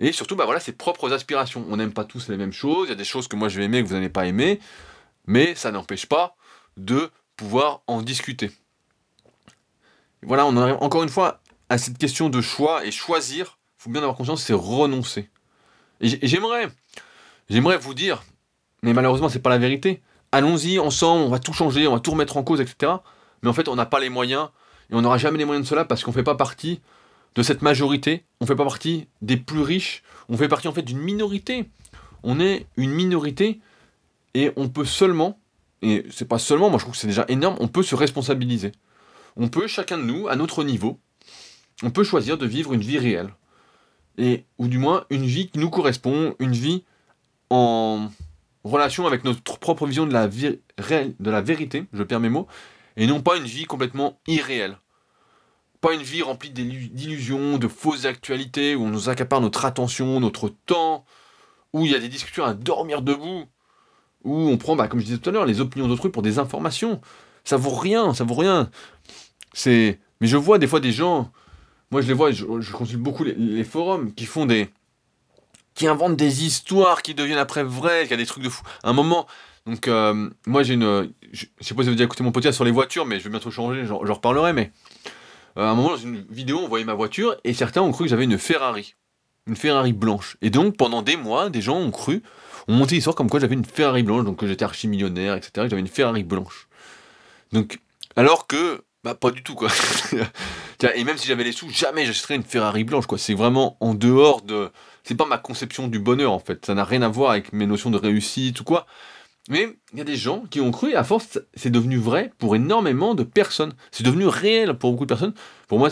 [0.00, 1.64] Et surtout, bah voilà, ses propres aspirations.
[1.68, 3.58] On n'aime pas tous les mêmes choses, il y a des choses que moi je
[3.58, 4.58] vais aimer que vous n'allez pas aimer,
[5.26, 6.34] mais ça n'empêche pas
[6.76, 8.50] de pouvoir en discuter.
[10.22, 13.90] voilà, on arrive encore une fois à cette question de choix, et choisir, il faut
[13.90, 15.30] bien avoir conscience, c'est renoncer.
[16.00, 16.68] Et j'aimerais,
[17.48, 18.24] j'aimerais vous dire,
[18.82, 20.02] mais malheureusement c'est pas la vérité,
[20.32, 22.92] allons-y ensemble, on va tout changer, on va tout remettre en cause, etc.
[23.42, 24.48] Mais en fait, on n'a pas les moyens,
[24.90, 26.80] et on n'aura jamais les moyens de cela parce qu'on ne fait pas partie
[27.34, 30.72] de cette majorité, on ne fait pas partie des plus riches, on fait partie en
[30.72, 31.70] fait d'une minorité.
[32.22, 33.60] On est une minorité,
[34.34, 35.38] et on peut seulement,
[35.82, 38.72] et c'est pas seulement, moi je trouve que c'est déjà énorme, on peut se responsabiliser.
[39.36, 41.00] On peut, chacun de nous, à notre niveau,
[41.82, 43.34] on peut choisir de vivre une vie réelle.
[44.18, 46.84] Et, ou du moins, une vie qui nous correspond, une vie
[47.50, 48.10] en,
[48.64, 52.46] relation avec notre propre vision de la, de la vérité, je perds mes mots,
[52.96, 54.78] et non pas une vie complètement irréelle.
[55.80, 60.48] Pas une vie remplie d'illusions, de fausses actualités, où on nous accapare notre attention, notre
[60.48, 61.04] temps,
[61.72, 63.44] où il y a des discussions à dormir debout,
[64.22, 66.38] où on prend, bah, comme je disais tout à l'heure, les opinions d'autrui pour des
[66.38, 67.00] informations.
[67.42, 68.70] Ça vaut rien, ça vaut rien.
[69.66, 71.32] Mais je vois des fois des gens,
[71.90, 74.70] moi je les vois, je, consulte beaucoup les forums qui font des,
[75.74, 78.62] qui inventent des histoires qui deviennent après vraies, qui a des trucs de fou.
[78.82, 79.26] À un moment,
[79.66, 82.64] donc euh, moi j'ai une, je, sais pas si vous avez écouté mon podcast sur
[82.64, 84.72] les voitures, mais je vais bientôt changer, j'en reparlerai, mais
[85.56, 88.10] à un moment dans une vidéo, on voyait ma voiture et certains ont cru que
[88.10, 88.94] j'avais une Ferrari.
[89.46, 90.36] Une Ferrari blanche.
[90.40, 92.22] Et donc pendant des mois, des gens ont cru,
[92.68, 95.52] ont monté l'histoire comme quoi j'avais une Ferrari blanche, donc que j'étais archi millionnaire, etc.
[95.54, 96.68] Que j'avais une Ferrari blanche.
[97.52, 97.80] Donc,
[98.16, 99.68] alors que, bah pas du tout quoi.
[100.94, 103.18] et même si j'avais les sous, jamais j'achèterais une Ferrari blanche quoi.
[103.18, 104.70] C'est vraiment en dehors de.
[105.04, 106.64] C'est pas ma conception du bonheur en fait.
[106.66, 108.86] Ça n'a rien à voir avec mes notions de réussite ou quoi.
[109.48, 112.32] Mais il y a des gens qui ont cru, et à force, c'est devenu vrai
[112.38, 113.74] pour énormément de personnes.
[113.90, 115.34] C'est devenu réel pour beaucoup de personnes.
[115.66, 115.88] Pour moi,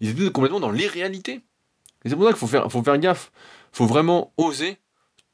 [0.00, 1.40] ils étaient complètement dans l'irréalité.
[2.04, 3.32] Et c'est pour ça qu'il faut faire, faut faire gaffe.
[3.72, 4.76] Il faut vraiment oser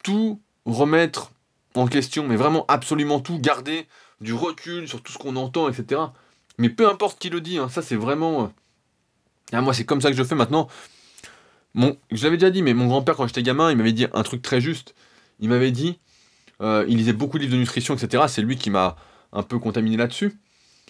[0.03, 1.31] tout remettre
[1.75, 3.87] en question, mais vraiment absolument tout, garder
[4.21, 6.01] du recul sur tout ce qu'on entend, etc.
[6.57, 8.43] Mais peu importe qui le dit, hein, ça c'est vraiment...
[8.43, 8.47] Euh,
[9.51, 10.69] ah, moi c'est comme ça que je fais maintenant.
[11.75, 11.97] Mon...
[12.09, 14.41] Je l'avais déjà dit, mais mon grand-père quand j'étais gamin, il m'avait dit un truc
[14.41, 14.95] très juste.
[15.39, 15.99] Il m'avait dit,
[16.61, 18.23] euh, il lisait beaucoup de livres de nutrition, etc.
[18.27, 18.95] C'est lui qui m'a
[19.33, 20.39] un peu contaminé là-dessus.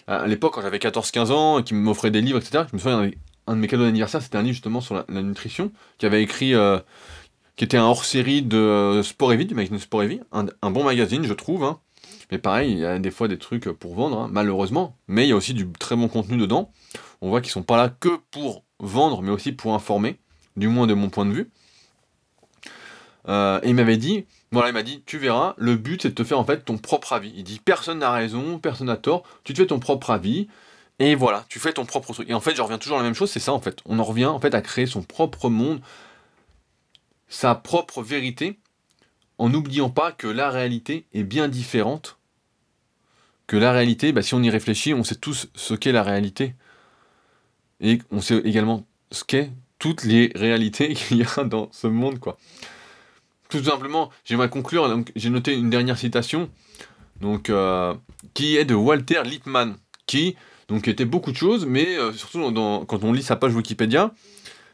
[0.06, 3.10] À l'époque, quand j'avais 14-15 ans, et qu'il m'offrait des livres, etc., je me souviens,
[3.48, 6.54] un de mes cadeaux d'anniversaire, c'était un livre justement sur la, nutrition, qui avait écrit,
[6.54, 6.78] euh,
[7.56, 10.70] qui était un hors-série de euh, Sport et Vie, du magazine Sport et Vie, un,
[10.70, 11.64] bon magazine, je trouve.
[11.64, 11.80] Hein.
[12.30, 14.96] Mais pareil, il y a des fois des trucs pour vendre, hein, malheureusement.
[15.08, 16.70] Mais il y a aussi du très bon contenu dedans.
[17.20, 20.20] On voit qu'ils sont pas là que pour vendre, mais aussi pour informer,
[20.56, 21.50] du moins de mon point de vue.
[23.28, 26.24] et il m'avait dit, voilà, il m'a dit, tu verras, le but c'est de te
[26.24, 27.32] faire en fait ton propre avis.
[27.36, 30.48] Il dit, personne n'a raison, personne n'a tort, tu te fais ton propre avis,
[30.98, 32.30] et voilà, tu fais ton propre truc.
[32.30, 33.80] Et en fait, je reviens toujours à la même chose, c'est ça en fait.
[33.84, 35.80] On en revient en fait à créer son propre monde,
[37.28, 38.58] sa propre vérité,
[39.38, 42.18] en n'oubliant pas que la réalité est bien différente.
[43.46, 46.54] Que la réalité, bah, si on y réfléchit, on sait tous ce qu'est la réalité.
[47.80, 52.18] Et on sait également ce qu'est toutes les réalités qu'il y a dans ce monde,
[52.18, 52.38] quoi
[53.48, 55.02] tout simplement, j'aimerais conclure.
[55.14, 56.50] J'ai noté une dernière citation,
[57.20, 57.94] donc euh,
[58.34, 60.36] qui est de Walter Lippmann, qui
[60.68, 62.40] donc était beaucoup de choses, mais euh, surtout
[62.86, 64.12] quand on lit sa page Wikipédia,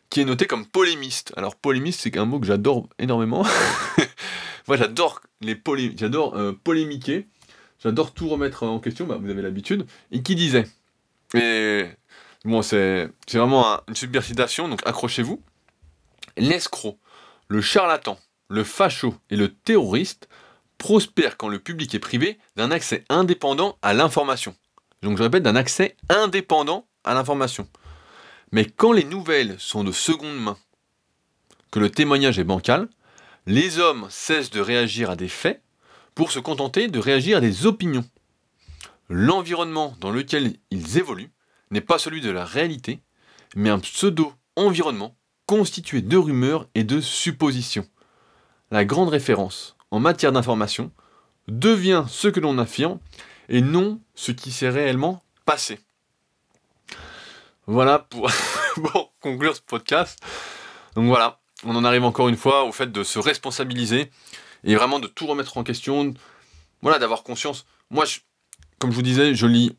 [0.09, 1.33] qui est noté comme polémiste.
[1.37, 3.45] Alors polémiste, c'est un mot que j'adore énormément.
[4.69, 7.27] Moi, j'adore les polé j'adore euh, polémiquer,
[7.83, 9.07] j'adore tout remettre en question.
[9.07, 9.87] Bah, vous avez l'habitude.
[10.13, 10.67] Et qui disait
[12.45, 14.23] bon, c'est vraiment une super
[14.69, 15.43] donc accrochez-vous.
[16.37, 16.99] L'escroc,
[17.49, 18.19] le charlatan,
[18.49, 20.29] le facho et le terroriste
[20.79, 24.55] prospèrent quand le public est privé d'un accès indépendant à l'information.
[25.03, 27.69] Donc je répète, d'un accès indépendant à l'information.
[28.53, 30.59] Mais quand les nouvelles sont de seconde main,
[31.71, 32.89] que le témoignage est bancal,
[33.47, 35.63] les hommes cessent de réagir à des faits
[36.15, 38.05] pour se contenter de réagir à des opinions.
[39.09, 41.33] L'environnement dans lequel ils évoluent
[41.73, 43.01] n'est pas celui de la réalité,
[43.57, 45.17] mais un pseudo-environnement
[45.47, 47.87] constitué de rumeurs et de suppositions
[48.73, 50.91] la grande référence en matière d'information
[51.47, 52.99] devient ce que l'on affirme
[53.49, 55.79] et non ce qui s'est réellement passé.
[57.67, 58.31] Voilà pour,
[59.21, 60.19] conclure ce podcast.
[60.95, 64.11] Donc voilà, on en arrive encore une fois au fait de se responsabiliser
[64.65, 66.15] et vraiment de tout remettre en question.
[66.81, 67.67] Voilà, d'avoir conscience.
[67.91, 68.05] Moi,
[68.79, 69.77] comme je vous disais, je lis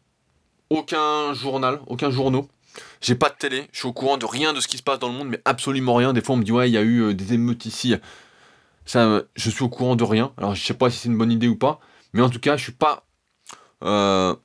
[0.73, 2.47] aucun journal, aucun journaux.
[3.01, 4.97] J'ai pas de télé, je suis au courant de rien de ce qui se passe
[4.97, 6.13] dans le monde, mais absolument rien.
[6.13, 7.95] Des fois, on me dit, ouais, il y a eu euh, des émeutes ici.
[8.85, 10.33] Ça, je suis au courant de rien.
[10.37, 11.79] Alors, je sais pas si c'est une bonne idée ou pas,
[12.13, 13.05] mais en tout cas, je suis pas,
[13.83, 14.35] euh,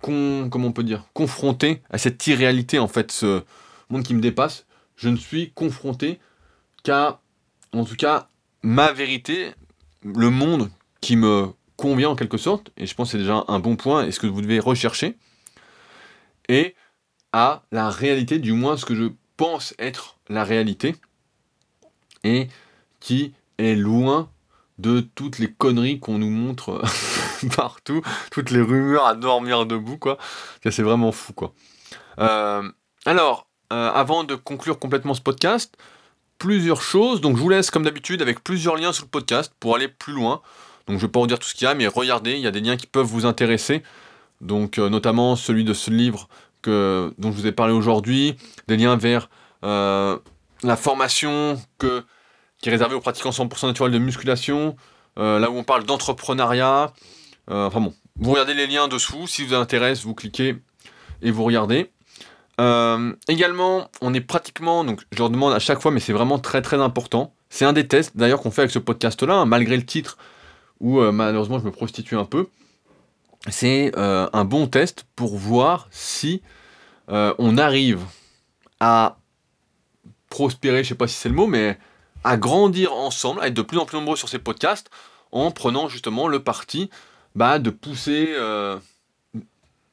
[0.00, 3.42] comment on peut dire, confronté à cette irréalité en fait, ce
[3.88, 4.66] monde qui me dépasse.
[4.96, 6.20] Je ne suis confronté
[6.84, 7.20] qu'à,
[7.72, 8.28] en tout cas,
[8.62, 9.50] ma vérité,
[10.04, 10.70] le monde
[11.00, 14.06] qui me convient en quelque sorte, et je pense que c'est déjà un bon point,
[14.06, 15.16] et ce que vous devez rechercher,
[16.50, 16.74] et
[17.32, 19.04] à la réalité, du moins ce que je
[19.36, 20.96] pense être la réalité,
[22.24, 22.48] et
[22.98, 24.28] qui est loin
[24.78, 26.82] de toutes les conneries qu'on nous montre
[27.56, 30.18] partout, toutes les rumeurs à dormir debout, quoi.
[30.68, 31.52] C'est vraiment fou, quoi.
[32.18, 32.68] Euh,
[33.06, 35.76] alors, euh, avant de conclure complètement ce podcast,
[36.38, 37.20] plusieurs choses.
[37.20, 40.14] Donc, je vous laisse, comme d'habitude, avec plusieurs liens sous le podcast pour aller plus
[40.14, 40.42] loin.
[40.88, 42.40] Donc, je ne vais pas vous dire tout ce qu'il y a, mais regardez, il
[42.40, 43.84] y a des liens qui peuvent vous intéresser.
[44.40, 46.28] Donc, euh, notamment celui de ce livre
[46.62, 48.36] que, dont je vous ai parlé aujourd'hui,
[48.68, 49.28] des liens vers
[49.62, 52.04] la formation que
[52.60, 54.76] qui est réservé aux pratiquants 100% naturels de musculation,
[55.18, 56.92] euh, là où on parle d'entrepreneuriat.
[57.50, 60.56] Euh, enfin bon, vous regardez les liens dessous, si vous intéresse, vous cliquez
[61.22, 61.90] et vous regardez.
[62.60, 66.38] Euh, également, on est pratiquement, donc je leur demande à chaque fois, mais c'est vraiment
[66.38, 67.32] très très important.
[67.48, 70.18] C'est un des tests d'ailleurs qu'on fait avec ce podcast-là, hein, malgré le titre
[70.80, 72.48] où malheureusement je me prostitue un peu.
[73.48, 76.42] C'est un bon test pour voir si
[77.08, 78.00] on arrive
[78.80, 79.16] à
[80.28, 81.78] prospérer, je sais pas si c'est le mot, mais
[82.24, 84.90] à grandir ensemble, à être de plus en plus nombreux sur ces podcasts,
[85.32, 86.90] en prenant justement le parti
[87.34, 88.78] bah, de pousser, euh,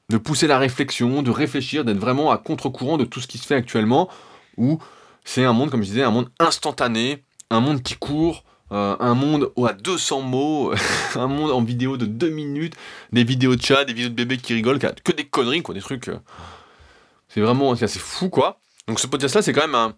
[0.09, 3.45] de pousser la réflexion, de réfléchir, d'être vraiment à contre-courant de tout ce qui se
[3.45, 4.09] fait actuellement,
[4.57, 4.79] où
[5.25, 9.13] c'est un monde, comme je disais, un monde instantané, un monde qui court, euh, un
[9.13, 10.73] monde à 200 mots,
[11.15, 12.75] un monde en vidéo de 2 minutes,
[13.13, 15.81] des vidéos de chat, des vidéos de bébés qui rigolent, que des conneries, quoi, des
[15.81, 16.09] trucs.
[16.09, 16.19] Euh,
[17.29, 18.59] c'est vraiment assez fou, quoi.
[18.87, 19.93] Donc ce podcast-là, c'est quand même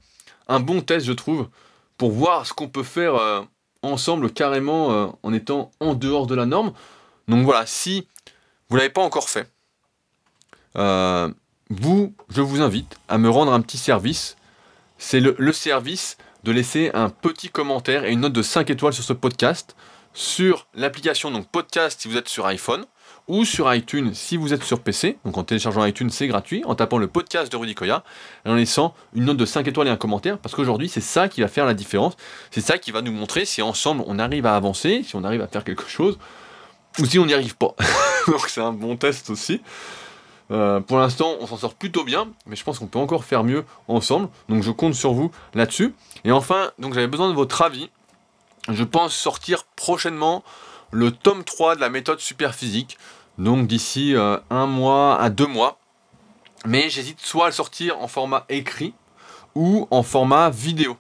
[0.48, 1.48] un, bon test, je trouve,
[1.98, 3.42] pour voir ce qu'on peut faire euh,
[3.82, 6.74] ensemble carrément en étant en dehors de la norme.
[7.28, 8.08] Donc voilà, si
[8.70, 9.52] vous ne l'avez pas encore fait,
[11.70, 14.36] vous, je vous invite à me rendre un petit service.
[14.98, 19.04] C'est le service de laisser un petit commentaire et une note de 5 étoiles sur
[19.04, 19.76] ce podcast
[20.14, 22.86] sur l'application donc podcast si vous êtes sur iPhone
[23.28, 25.18] ou sur iTunes si vous êtes sur PC.
[25.24, 28.04] Donc en téléchargeant iTunes, c'est gratuit, en tapant le podcast de Rudy Koya
[28.46, 31.30] et en laissant une note de 5 étoiles et un commentaire parce qu'aujourd'hui, c'est ça
[31.30, 32.18] qui va faire la différence.
[32.52, 35.42] C'est ça qui va nous montrer si ensemble on arrive à avancer, si on arrive
[35.42, 36.18] à faire quelque chose
[36.98, 37.76] ou si on n'y arrive pas.
[38.28, 39.62] donc c'est un bon test aussi.
[40.52, 43.44] Euh, pour l'instant, on s'en sort plutôt bien, mais je pense qu'on peut encore faire
[43.44, 44.30] mieux ensemble.
[44.48, 45.94] Donc je compte sur vous là-dessus.
[46.24, 47.90] Et enfin, donc j'avais besoin de votre avis.
[48.68, 50.44] Je pense sortir prochainement
[50.92, 52.98] le tome 3 de la méthode superphysique.
[53.38, 55.78] Donc d'ici euh, un mois à deux mois.
[56.66, 58.94] Mais j'hésite soit à le sortir en format écrit
[59.56, 60.98] ou en format vidéo.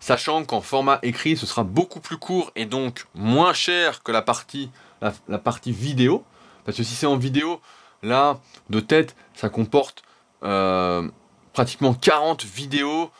[0.00, 4.20] Sachant qu'en format écrit, ce sera beaucoup plus court et donc moins cher que la
[4.20, 4.70] partie,
[5.00, 6.24] la partie vidéo.
[6.64, 7.60] Parce que si c'est en vidéo,
[8.02, 8.38] Là,
[8.68, 10.02] de tête, ça comporte
[10.42, 11.08] euh,
[11.52, 13.10] pratiquement 40 vidéos,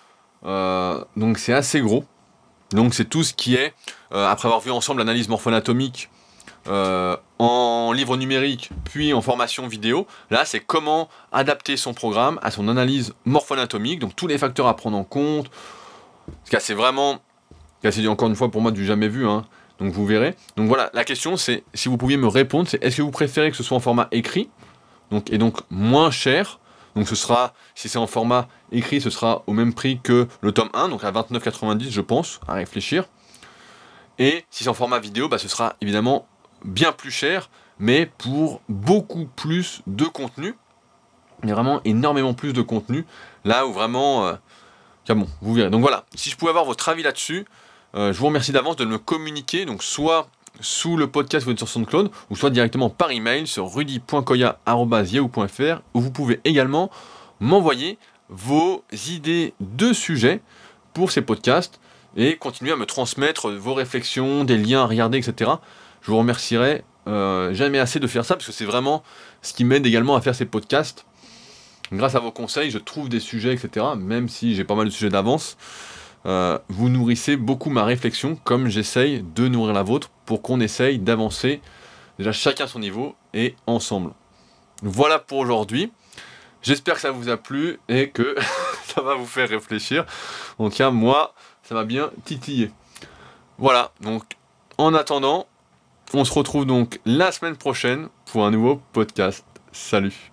[0.44, 2.04] euh, donc c'est assez gros.
[2.72, 3.74] Donc c'est tout ce qui est,
[4.12, 6.10] euh, après avoir vu ensemble l'analyse morpho-anatomique
[6.68, 12.68] en livre numérique, puis en formation vidéo, là c'est comment adapter son programme à son
[12.68, 15.50] analyse morpho-anatomique, donc tous les facteurs à prendre en compte.
[16.60, 17.18] C'est vraiment,
[17.82, 19.44] c'est encore une fois pour moi du jamais vu, hein.
[19.80, 20.36] donc vous verrez.
[20.56, 23.50] Donc voilà, la question c'est, si vous pouviez me répondre, c'est est-ce que vous préférez
[23.50, 24.48] que ce soit en format écrit
[25.30, 26.58] et donc moins cher.
[26.94, 30.52] Donc ce sera, si c'est en format écrit, ce sera au même prix que le
[30.52, 33.04] tome 1, donc à 29,90 je pense, à réfléchir.
[34.18, 36.26] Et si c'est en format vidéo, bah, ce sera évidemment
[36.64, 37.48] bien plus cher,
[37.78, 40.54] mais pour beaucoup plus de contenu.
[41.42, 43.04] Il y a vraiment énormément plus de contenu,
[43.44, 44.26] là où vraiment...
[44.26, 44.34] Euh,
[45.08, 45.70] bon, vous verrez.
[45.70, 47.46] Donc voilà, si je pouvais avoir votre avis là-dessus,
[47.94, 50.28] euh, je vous remercie d'avance de me communiquer, donc soit
[50.60, 56.10] sous le podcast êtes sur SoundCloud ou soit directement par email sur rudy.koya.yahoo.fr où vous
[56.10, 56.90] pouvez également
[57.40, 57.98] m'envoyer
[58.28, 60.40] vos idées de sujets
[60.94, 61.80] pour ces podcasts
[62.16, 65.50] et continuer à me transmettre vos réflexions, des liens à regarder, etc.
[66.02, 69.02] Je vous remercierai euh, jamais assez de faire ça parce que c'est vraiment
[69.40, 71.06] ce qui m'aide également à faire ces podcasts.
[71.92, 73.86] Grâce à vos conseils, je trouve des sujets, etc.
[73.98, 75.56] Même si j'ai pas mal de sujets d'avance.
[76.26, 80.98] Euh, vous nourrissez beaucoup ma réflexion comme j'essaye de nourrir la vôtre pour qu'on essaye
[80.98, 81.60] d'avancer
[82.18, 84.12] déjà chacun son niveau et ensemble.
[84.82, 85.92] Voilà pour aujourd'hui.
[86.62, 88.36] J'espère que ça vous a plu et que
[88.86, 90.04] ça va vous faire réfléchir.
[90.58, 92.70] En tout cas, moi, ça m'a bien titillé.
[93.58, 94.24] Voilà, donc
[94.78, 95.46] en attendant,
[96.14, 99.44] on se retrouve donc la semaine prochaine pour un nouveau podcast.
[99.72, 100.31] Salut